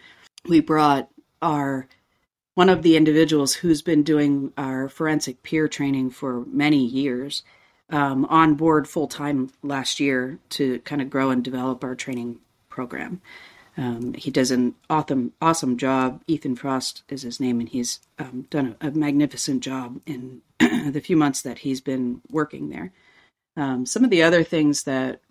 [0.46, 1.10] we brought
[1.42, 1.88] our
[2.56, 7.44] one of the individuals who's been doing our forensic peer training for many years
[7.90, 12.40] um, on board full time last year to kind of grow and develop our training
[12.70, 13.22] program.
[13.78, 16.22] Um, he does an awesome, awesome job.
[16.28, 21.02] Ethan Frost is his name, and he's um, done a, a, magnificent job in the
[21.02, 22.92] few months that he's been working there.
[23.56, 25.22] Um, some of the other things that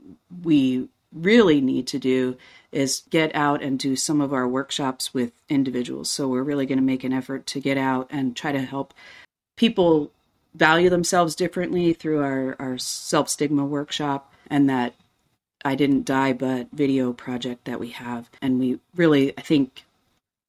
[0.42, 2.36] we really need to do
[2.70, 6.10] is get out and do some of our workshops with individuals.
[6.10, 8.92] So we're really going to make an effort to get out and try to help
[9.56, 10.12] people
[10.54, 14.94] value themselves differently through our, our self stigma workshop and that
[15.64, 18.30] I Didn't Die But video project that we have.
[18.42, 19.84] And we really, I think,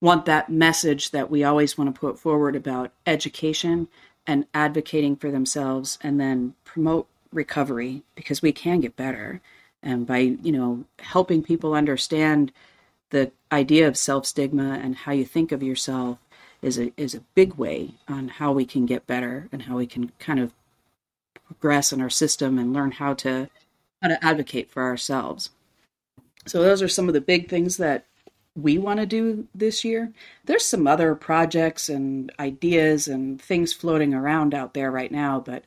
[0.02, 3.88] want that message that we always want to put forward about education
[4.28, 9.42] and advocating for themselves and then promote recovery because we can get better
[9.82, 12.52] and by you know helping people understand
[13.10, 16.18] the idea of self stigma and how you think of yourself
[16.62, 19.88] is a is a big way on how we can get better and how we
[19.88, 20.54] can kind of
[21.46, 23.50] progress in our system and learn how to
[24.02, 25.50] how to advocate for ourselves.
[26.46, 28.06] So those are some of the big things that
[28.56, 30.12] we want to do this year.
[30.46, 35.64] There's some other projects and ideas and things floating around out there right now, but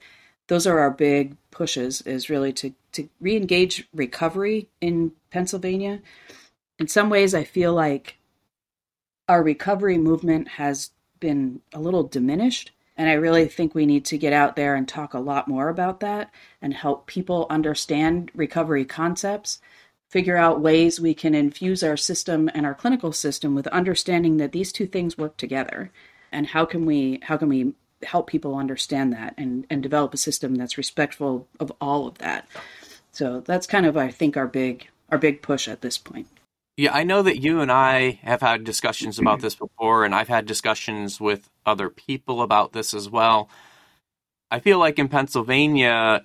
[0.49, 6.01] those are our big pushes is really to to re-engage recovery in Pennsylvania.
[6.79, 8.17] In some ways I feel like
[9.29, 10.91] our recovery movement has
[11.21, 14.87] been a little diminished and I really think we need to get out there and
[14.87, 16.31] talk a lot more about that
[16.61, 19.61] and help people understand recovery concepts,
[20.09, 24.53] figure out ways we can infuse our system and our clinical system with understanding that
[24.53, 25.91] these two things work together
[26.31, 27.73] and how can we how can we
[28.05, 32.47] help people understand that and and develop a system that's respectful of all of that.
[33.13, 36.27] So that's kind of I think our big our big push at this point.
[36.77, 40.29] Yeah, I know that you and I have had discussions about this before, and I've
[40.29, 43.51] had discussions with other people about this as well.
[44.51, 46.25] I feel like in Pennsylvania,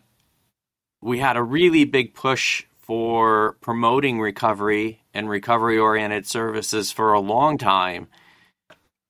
[1.02, 7.20] we had a really big push for promoting recovery and recovery oriented services for a
[7.20, 8.08] long time.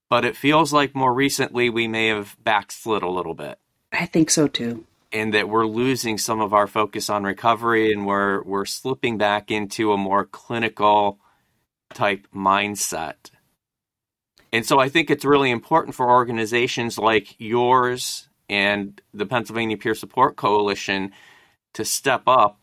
[0.09, 3.59] But it feels like more recently we may have backslid a little bit.
[3.91, 4.85] I think so too.
[5.11, 9.51] And that we're losing some of our focus on recovery and we're we're slipping back
[9.51, 11.19] into a more clinical
[11.93, 13.31] type mindset.
[14.51, 19.95] And so I think it's really important for organizations like yours and the Pennsylvania Peer
[19.95, 21.11] Support Coalition
[21.73, 22.59] to step up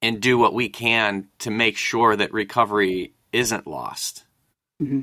[0.00, 4.24] and do what we can to make sure that recovery isn't lost.
[4.82, 5.02] Mm-hmm.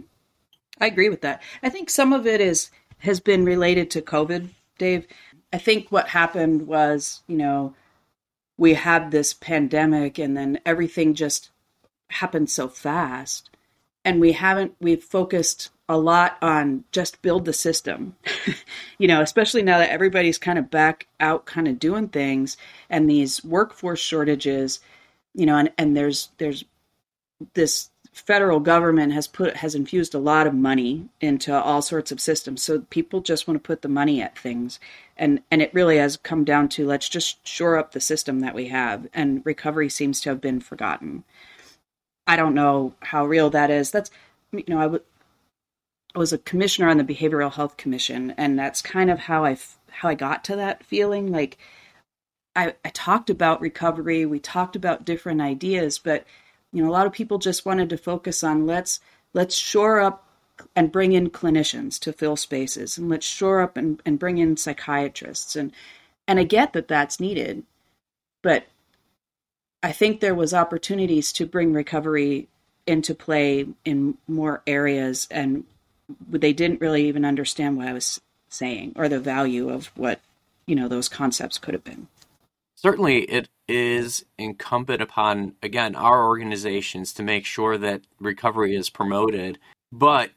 [0.79, 1.41] I agree with that.
[1.63, 2.69] I think some of it is
[2.99, 5.05] has been related to COVID, Dave.
[5.53, 7.75] I think what happened was, you know,
[8.57, 11.49] we had this pandemic and then everything just
[12.09, 13.49] happened so fast
[14.03, 18.15] and we haven't we've focused a lot on just build the system
[18.99, 22.57] you know especially now that everybody's kind of back out kind of doing things
[22.89, 24.79] and these workforce shortages
[25.33, 26.63] you know and, and there's there's
[27.55, 32.21] this federal government has put has infused a lot of money into all sorts of
[32.21, 32.63] systems.
[32.63, 34.79] So people just want to put the money at things.
[35.17, 38.55] And and it really has come down to let's just shore up the system that
[38.55, 39.07] we have.
[39.13, 41.25] And recovery seems to have been forgotten.
[42.25, 43.91] I don't know how real that is.
[43.91, 44.09] That's
[44.53, 49.19] you know i was a commissioner on the behavioral health commission and that's kind of
[49.19, 49.57] how i
[49.91, 51.31] how i got to that feeling.
[51.33, 51.57] Like
[52.55, 54.25] I, I talked about recovery.
[54.25, 56.25] We talked about different ideas but
[56.75, 58.99] you know a lot of people just wanted to focus on let's
[59.33, 60.27] let's shore up
[60.75, 64.57] and bring in clinicians to fill spaces and let's shore up and, and bring in
[64.57, 65.55] psychiatrists.
[65.55, 65.71] And
[66.27, 67.63] and i get that that's needed
[68.41, 68.65] but
[69.83, 72.47] i think there was opportunities to bring recovery
[72.85, 75.63] into play in more areas and
[76.29, 78.19] they didn't really even understand what i was
[78.49, 80.19] saying or the value of what
[80.65, 82.07] you know those concepts could have been
[82.75, 89.57] certainly it is incumbent upon again our organizations to make sure that recovery is promoted
[89.91, 90.29] but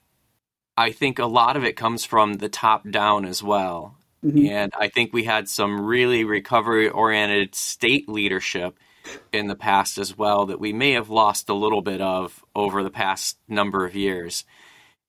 [0.76, 3.94] i think a lot of it comes from the top down as well.
[4.24, 4.46] Mm-hmm.
[4.46, 8.78] and i think we had some really recovery oriented state leadership
[9.32, 12.82] in the past as well that we may have lost a little bit of over
[12.82, 14.44] the past number of years.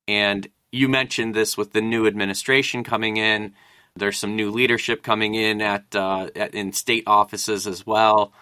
[0.07, 3.53] And you mentioned this with the new administration coming in
[3.99, 8.33] there's some new leadership coming in at, uh, at in state offices as well.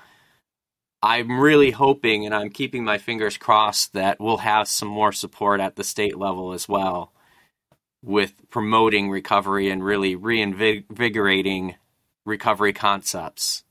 [1.01, 5.59] I'm really hoping, and I'm keeping my fingers crossed that we'll have some more support
[5.59, 7.11] at the state level as well,
[8.03, 11.75] with promoting recovery and really reinvigorating
[12.25, 13.63] recovery concepts.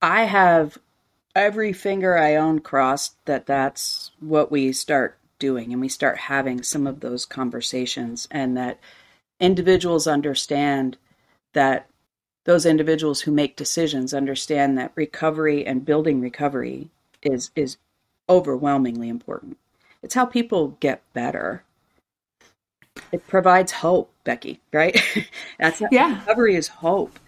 [0.00, 0.78] I have
[1.34, 6.62] every finger I own crossed that that's what we start doing and we start having
[6.62, 8.80] some of those conversations and that
[9.38, 10.96] individuals understand
[11.56, 11.88] that
[12.44, 16.90] those individuals who make decisions understand that recovery and building recovery
[17.22, 17.78] is is
[18.28, 19.56] overwhelmingly important.
[20.02, 21.64] It's how people get better.
[23.10, 25.00] It provides hope, Becky, right?
[25.58, 26.18] that's yeah.
[26.20, 27.18] recovery is hope.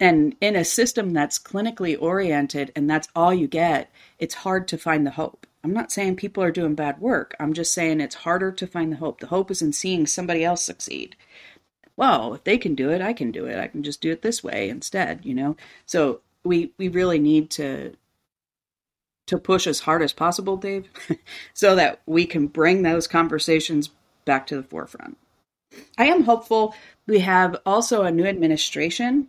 [0.00, 4.78] And in a system that's clinically oriented and that's all you get, it's hard to
[4.78, 5.46] find the hope.
[5.62, 7.34] I'm not saying people are doing bad work.
[7.38, 9.20] I'm just saying it's harder to find the hope.
[9.20, 11.16] The hope is in seeing somebody else succeed
[11.96, 13.58] well, if they can do it, I can do it.
[13.58, 15.56] I can just do it this way instead, you know?
[15.86, 17.94] So we we really need to
[19.26, 20.88] to push as hard as possible, Dave,
[21.54, 23.90] so that we can bring those conversations
[24.24, 25.16] back to the forefront.
[25.96, 26.74] I am hopeful.
[27.06, 29.28] We have also a new administration,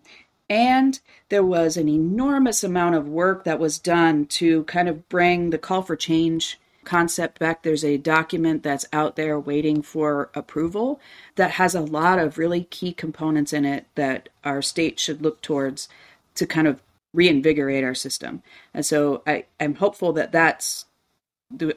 [0.50, 1.00] and
[1.30, 5.58] there was an enormous amount of work that was done to kind of bring the
[5.58, 7.64] call for change concept back.
[7.64, 11.00] There's a document that's out there waiting for approval
[11.36, 15.42] that has a lot of really key components in it that our state should look
[15.42, 15.90] towards
[16.36, 16.82] to kind of
[17.14, 18.44] reinvigorate our system.
[18.74, 20.86] And so I, I'm hopeful that that's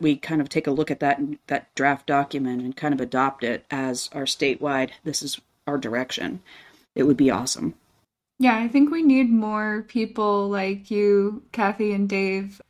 [0.01, 3.45] we kind of take a look at that that draft document and kind of adopt
[3.45, 4.91] it as our statewide.
[5.05, 6.41] This is our direction.
[6.95, 7.75] It would be awesome.
[8.39, 12.61] Yeah, I think we need more people like you, Kathy, and Dave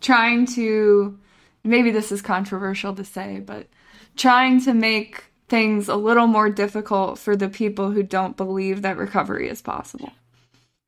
[0.00, 1.18] trying to
[1.64, 3.68] maybe this is controversial to say, but
[4.16, 8.96] trying to make things a little more difficult for the people who don't believe that
[8.96, 10.12] recovery is possible.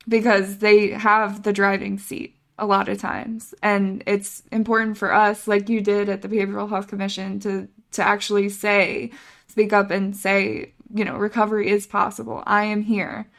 [0.07, 3.53] Because they have the driving seat a lot of times.
[3.61, 8.03] And it's important for us like you did at the behavioral health commission to to
[8.03, 9.11] actually say
[9.47, 12.43] speak up and say you know recovery is possible.
[12.45, 13.29] I am here.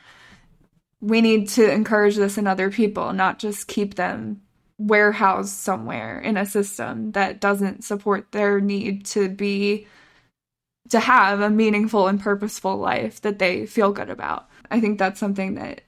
[1.00, 4.42] We need to encourage this in other people not just keep them
[4.86, 9.86] warehoused somewhere in a system that doesn't support their need to be
[10.90, 14.48] to have a meaningful and purposeful life that they feel good about.
[14.70, 15.82] I think that's something that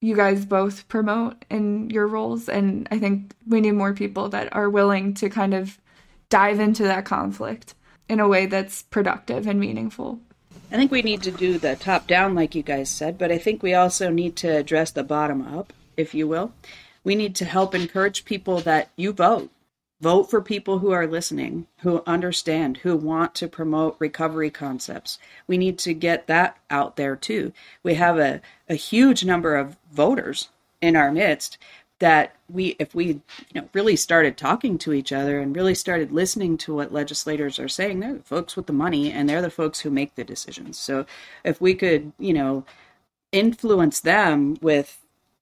[0.00, 4.54] you guys both promote in your roles and I think we need more people that
[4.54, 5.78] are willing to kind of
[6.28, 7.74] dive into that conflict
[8.08, 10.20] in a way that's productive and meaningful.
[10.70, 13.38] I think we need to do the top down, like you guys said, but I
[13.38, 16.52] think we also need to address the bottom up, if you will.
[17.04, 19.50] We need to help encourage people that you vote.
[20.00, 25.18] Vote for people who are listening, who understand, who want to promote recovery concepts.
[25.48, 27.52] We need to get that out there too.
[27.82, 31.58] We have a, a huge number of voters in our midst
[31.98, 33.22] that we if we you
[33.54, 37.68] know really started talking to each other and really started listening to what legislators are
[37.68, 40.78] saying they're the folks with the money and they're the folks who make the decisions
[40.78, 41.04] so
[41.44, 42.64] if we could you know
[43.32, 45.00] influence them with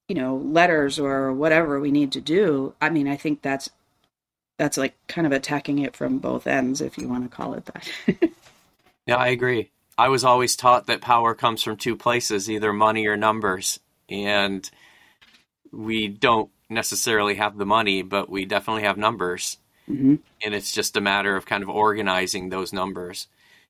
[0.08, 3.70] you know letters or whatever we need to do i mean i think that's
[4.58, 7.66] that's like kind of attacking it from both ends if you want to call it
[7.66, 7.88] that.
[9.06, 9.70] Yeah i agree.
[9.98, 13.80] I was always taught that power comes from two places either money or numbers.
[14.10, 14.68] And
[15.72, 19.58] we don't necessarily have the money but we definitely have numbers.
[19.88, 20.16] Mm-hmm.
[20.42, 23.28] and it's just a matter of kind of organizing those numbers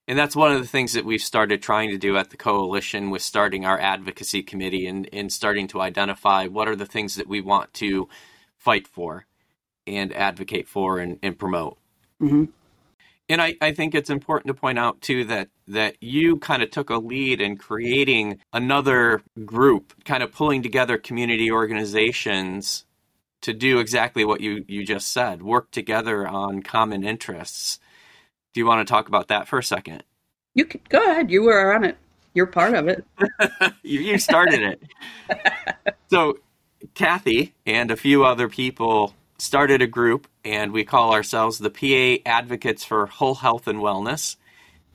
[0.09, 3.11] and that's one of the things that we've started trying to do at the coalition
[3.11, 7.27] with starting our advocacy committee and, and starting to identify what are the things that
[7.27, 8.09] we want to
[8.57, 9.27] fight for
[9.87, 11.79] and advocate for and, and promote.
[12.21, 12.45] Mm-hmm.
[13.29, 16.71] And I, I think it's important to point out too that that you kind of
[16.71, 22.85] took a lead in creating another group, kind of pulling together community organizations
[23.41, 27.81] to do exactly what you, you just said, work together on common interests
[28.57, 30.03] do you want to talk about that for a second?
[30.55, 31.31] You can, go ahead.
[31.31, 31.99] You were on it.
[32.33, 33.05] You're part of it.
[33.83, 35.95] you started it.
[36.09, 36.39] so,
[36.95, 42.23] Kathy and a few other people started a group, and we call ourselves the PA
[42.25, 44.37] Advocates for Whole Health and Wellness.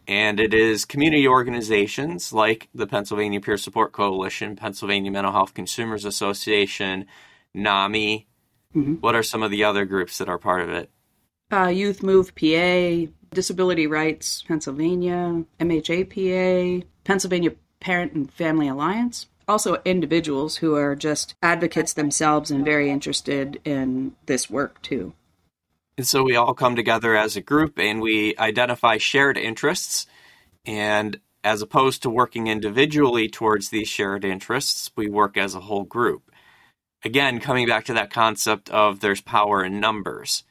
[0.08, 6.04] And it is community organizations like the Pennsylvania Peer Support Coalition, Pennsylvania Mental Health Consumers
[6.04, 7.06] Association,
[7.54, 8.26] NAMI.
[8.76, 8.94] Mm-hmm.
[8.96, 10.90] What are some of the other groups that are part of it?
[11.52, 19.28] Uh, Youth Move PA, Disability Rights Pennsylvania, MHAPA, Pennsylvania Parent and Family Alliance.
[19.48, 25.14] Also, individuals who are just advocates themselves and very interested in this work too.
[25.98, 30.08] And so we all come together as a group and we identify shared interests.
[30.66, 35.84] And as opposed to working individually towards these shared interests, we work as a whole
[35.84, 36.32] group.
[37.04, 40.44] Again, coming back to that concept of there's power in numbers.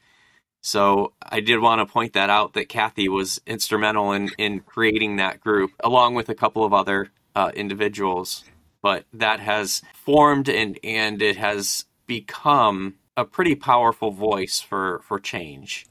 [0.61, 5.15] So I did want to point that out that Kathy was instrumental in, in creating
[5.15, 8.43] that group, along with a couple of other uh, individuals.
[8.81, 15.19] But that has formed and, and it has become a pretty powerful voice for, for
[15.19, 15.85] change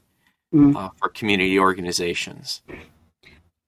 [0.53, 0.75] mm.
[0.75, 2.61] uh, for community organizations.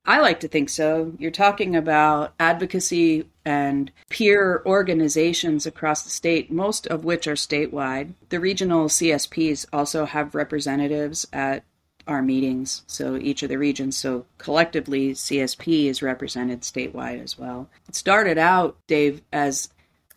[0.05, 1.13] I like to think so.
[1.17, 8.13] You're talking about advocacy and peer organizations across the state, most of which are statewide.
[8.29, 11.63] The regional CSPs also have representatives at
[12.05, 13.95] our meetings, so each of the regions.
[13.95, 17.69] So collectively, CSP is represented statewide as well.
[17.87, 19.69] It started out, Dave, as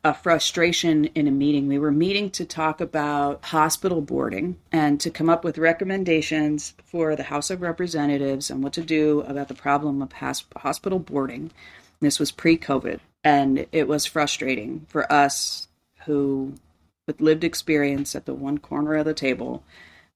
[0.07, 1.67] a frustration in a meeting.
[1.67, 7.17] We were meeting to talk about hospital boarding and to come up with recommendations for
[7.17, 11.51] the House of Representatives on what to do about the problem of hospital boarding.
[11.99, 15.67] This was pre COVID, and it was frustrating for us
[16.05, 16.55] who,
[17.09, 19.65] with lived experience at the one corner of the table,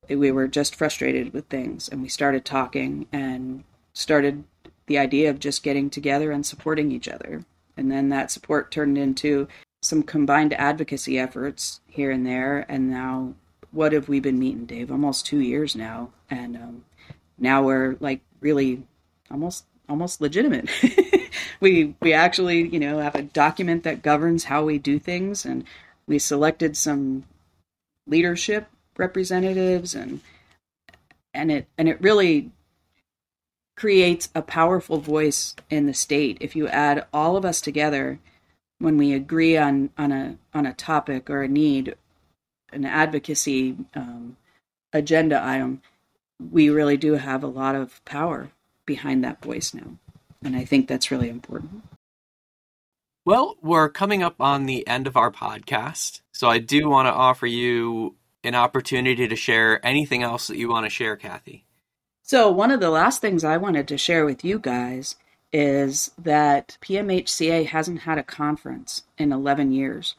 [0.08, 1.88] we were just frustrated with things.
[1.88, 4.44] And we started talking and started
[4.86, 7.44] the idea of just getting together and supporting each other.
[7.76, 9.48] And then that support turned into
[9.82, 12.66] some combined advocacy efforts here and there.
[12.68, 13.34] And now,
[13.70, 14.90] what have we been meeting, Dave?
[14.90, 16.84] Almost two years now, and um,
[17.38, 18.82] now we're like really
[19.30, 20.68] almost almost legitimate.
[21.60, 25.64] we we actually you know have a document that governs how we do things, and
[26.06, 27.24] we selected some
[28.06, 30.20] leadership representatives, and
[31.32, 32.50] and it and it really
[33.76, 38.18] creates a powerful voice in the state if you add all of us together
[38.80, 41.94] when we agree on on a on a topic or a need,
[42.72, 44.36] an advocacy um,
[44.92, 45.80] agenda item,
[46.50, 48.50] we really do have a lot of power
[48.86, 49.96] behind that voice now,
[50.42, 51.84] and I think that's really important.
[53.24, 57.12] Well, we're coming up on the end of our podcast, so I do want to
[57.12, 61.64] offer you an opportunity to share anything else that you want to share, Kathy.
[62.22, 65.16] So, one of the last things I wanted to share with you guys
[65.52, 70.14] is that PMHCA hasn't had a conference in 11 years.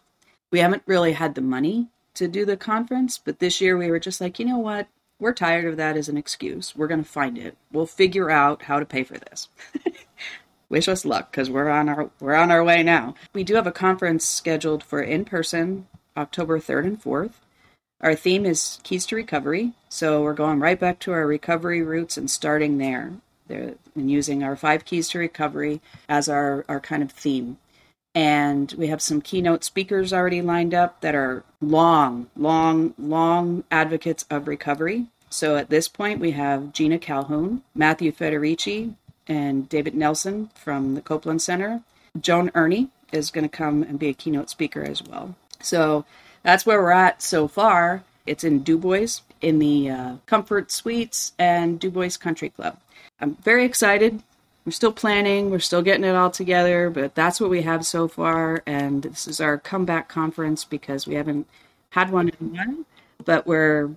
[0.52, 4.00] We haven't really had the money to do the conference, but this year we were
[4.00, 4.88] just like, you know what?
[5.20, 6.76] We're tired of that as an excuse.
[6.76, 7.56] We're going to find it.
[7.72, 9.50] We'll figure out how to pay for this.
[10.70, 13.16] Wish us luck because we're on our we're on our way now.
[13.34, 17.34] We do have a conference scheduled for in person October 3rd and 4th.
[18.00, 22.18] Our theme is Keys to Recovery, so we're going right back to our recovery roots
[22.18, 23.14] and starting there.
[23.52, 27.58] And using our five keys to recovery as our, our kind of theme.
[28.14, 34.26] And we have some keynote speakers already lined up that are long, long, long advocates
[34.30, 35.08] of recovery.
[35.30, 38.96] So at this point, we have Gina Calhoun, Matthew Federici,
[39.28, 41.82] and David Nelson from the Copeland Center.
[42.20, 45.36] Joan Erney is going to come and be a keynote speaker as well.
[45.62, 46.04] So
[46.44, 48.04] that's where we're at so far.
[48.26, 52.78] It's in DuBois in the uh, Comfort Suites and DuBois Country Club.
[53.22, 54.22] I'm very excited
[54.66, 58.08] we're still planning, we're still getting it all together, but that's what we have so
[58.08, 58.62] far.
[58.66, 61.48] And this is our comeback conference because we haven't
[61.90, 62.86] had one in a while,
[63.26, 63.90] but we're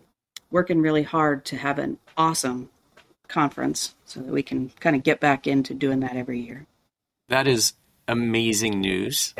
[0.50, 2.70] working really hard to have an awesome
[3.28, 6.66] conference so that we can kind of get back into doing that every year.
[7.28, 7.74] That is
[8.08, 9.34] amazing news.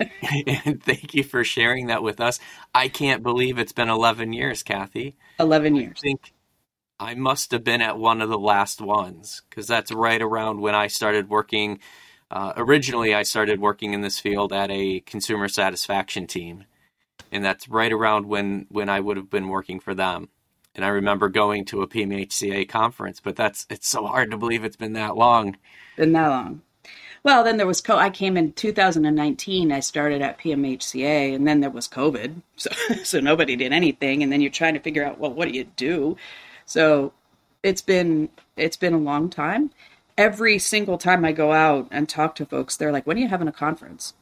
[0.00, 2.40] and thank you for sharing that with us.
[2.74, 5.14] I can't believe it's been 11 years, Kathy.
[5.38, 5.98] 11 years.
[5.98, 6.32] I think
[7.00, 10.74] I must have been at one of the last ones because that's right around when
[10.74, 11.80] I started working.
[12.30, 16.64] Uh, originally, I started working in this field at a consumer satisfaction team,
[17.32, 20.28] and that's right around when when I would have been working for them.
[20.74, 24.62] And I remember going to a PMHCA conference, but that's it's so hard to believe
[24.62, 25.56] it's been that long.
[25.96, 26.60] Been that long.
[27.22, 29.72] Well, then there was co- I came in 2019.
[29.72, 32.70] I started at PMHCA, and then there was COVID, so
[33.04, 34.22] so nobody did anything.
[34.22, 36.18] And then you're trying to figure out, well, what do you do?
[36.70, 37.12] So
[37.64, 39.72] it's been it's been a long time.
[40.16, 43.26] Every single time I go out and talk to folks, they're like, "When are you
[43.26, 44.14] having a conference?"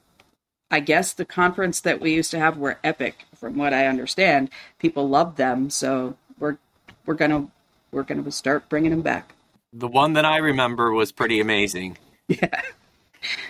[0.70, 4.49] I guess the conference that we used to have were epic, from what I understand.
[4.78, 6.57] People loved them, so we're
[7.05, 7.49] we're gonna
[7.92, 9.34] we're gonna start bringing them back.
[9.74, 11.99] The one that I remember was pretty amazing.
[12.28, 12.61] Yeah,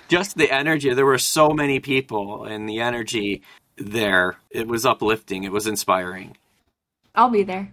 [0.06, 0.94] just the energy.
[0.94, 3.42] There were so many people, and the energy
[3.76, 4.36] there.
[4.50, 5.42] It was uplifting.
[5.42, 6.36] It was inspiring.
[7.14, 7.72] I'll be there.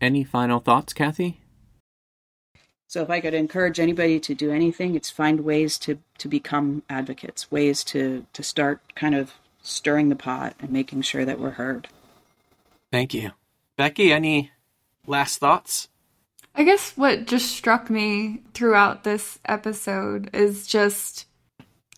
[0.00, 1.40] Any final thoughts, Kathy?
[2.88, 6.82] So if I could encourage anybody to do anything, it's find ways to to become
[6.88, 11.50] advocates, ways to to start kind of stirring the pot and making sure that we're
[11.50, 11.88] heard.
[12.92, 13.32] Thank you.
[13.76, 14.52] Becky, any
[15.06, 15.88] last thoughts?
[16.54, 21.26] I guess what just struck me throughout this episode is just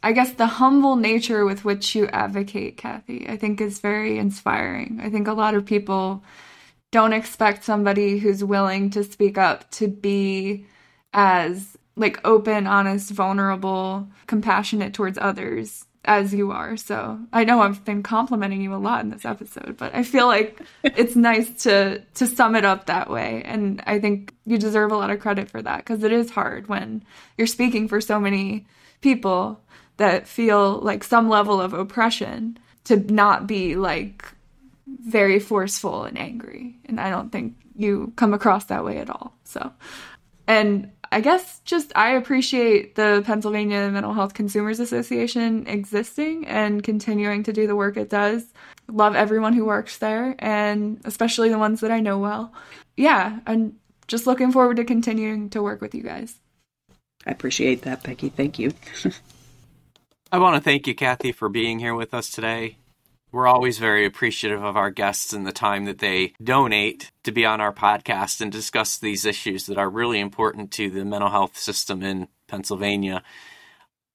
[0.03, 5.01] I guess the humble nature with which you advocate, Kathy, I think is very inspiring.
[5.03, 6.22] I think a lot of people
[6.91, 10.66] don't expect somebody who's willing to speak up to be
[11.12, 16.76] as like open, honest, vulnerable, compassionate towards others as you are.
[16.76, 20.26] So I know I've been complimenting you a lot in this episode, but I feel
[20.26, 23.43] like it's nice to to sum it up that way.
[23.45, 26.68] And I think you deserve a lot of credit for that because it is hard
[26.68, 27.05] when
[27.36, 28.66] you're speaking for so many
[29.01, 29.61] people
[29.99, 34.24] that feel like some level of oppression to not be like
[34.99, 36.78] very forceful and angry.
[36.86, 39.34] And I don't think you come across that way at all.
[39.44, 39.72] So,
[40.46, 47.44] and I guess just I appreciate the Pennsylvania Mental Health Consumers Association existing and continuing
[47.44, 48.44] to do the work it does.
[48.88, 52.53] Love everyone who works there and especially the ones that I know well.
[52.96, 53.76] Yeah, I'm
[54.07, 56.34] just looking forward to continuing to work with you guys.
[57.26, 58.28] I appreciate that, Becky.
[58.28, 58.72] Thank you.
[60.32, 62.76] I want to thank you, Kathy, for being here with us today.
[63.31, 67.45] We're always very appreciative of our guests and the time that they donate to be
[67.45, 71.59] on our podcast and discuss these issues that are really important to the mental health
[71.59, 73.22] system in Pennsylvania.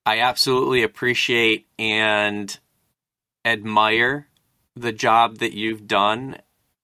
[0.04, 2.58] I absolutely appreciate and
[3.46, 4.30] admire
[4.76, 6.38] the job that you've done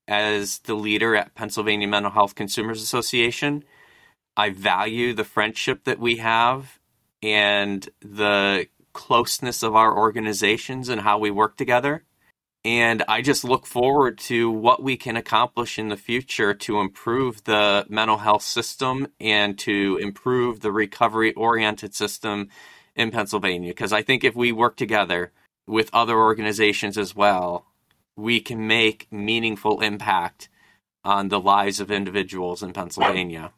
[0.07, 3.63] as the leader at Pennsylvania Mental Health Consumers Association.
[4.37, 6.79] I value the friendship that we have
[7.23, 12.03] and the closeness of our organizations and how we work together.
[12.65, 17.43] And I just look forward to what we can accomplish in the future to improve
[17.45, 22.49] the mental health system and to improve the recovery oriented system
[22.95, 23.71] in Pennsylvania.
[23.71, 25.31] Because I think if we work together
[25.67, 27.65] with other organizations as well,
[28.17, 30.49] we can make meaningful impact
[31.05, 33.53] on the lives of individuals in Pennsylvania.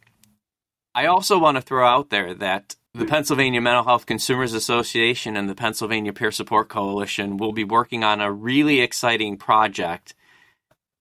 [0.94, 5.50] I also want to throw out there that the Pennsylvania Mental Health Consumers Association and
[5.50, 10.14] the Pennsylvania Peer Support Coalition will be working on a really exciting project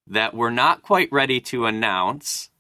[0.07, 2.51] that we're not quite ready to announce.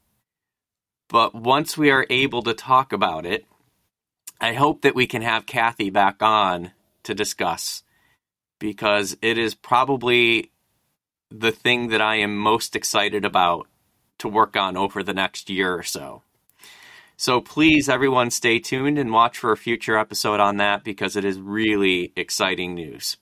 [1.08, 3.46] But once we are able to talk about it,
[4.40, 6.72] I hope that we can have Kathy back on
[7.04, 7.82] to discuss
[8.58, 10.50] because it is probably
[11.30, 13.68] the thing that I am most excited about
[14.18, 16.22] to work on over the next year or so.
[17.20, 21.24] So please, everyone, stay tuned and watch for a future episode on that because it
[21.26, 23.18] is really exciting news.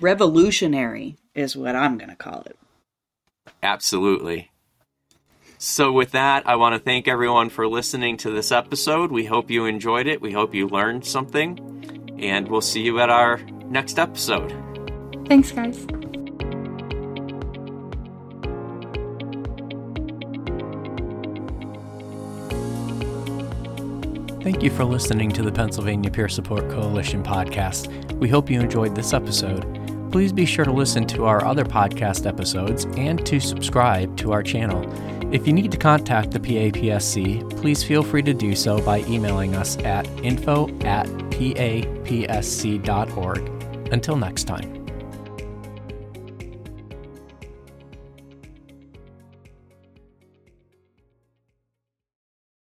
[0.00, 2.56] Revolutionary is what I'm going to call it.
[3.62, 4.52] Absolutely.
[5.58, 9.12] So, with that, I want to thank everyone for listening to this episode.
[9.12, 10.22] We hope you enjoyed it.
[10.22, 12.16] We hope you learned something.
[12.18, 14.54] And we'll see you at our next episode.
[15.28, 15.86] Thanks, guys.
[24.46, 27.90] Thank you for listening to the Pennsylvania Peer Support Coalition podcast.
[28.12, 29.64] We hope you enjoyed this episode.
[30.12, 34.44] Please be sure to listen to our other podcast episodes and to subscribe to our
[34.44, 34.88] channel.
[35.34, 39.56] If you need to contact the PAPSC, please feel free to do so by emailing
[39.56, 41.58] us at info at papsc.org.
[43.92, 44.85] Until next time.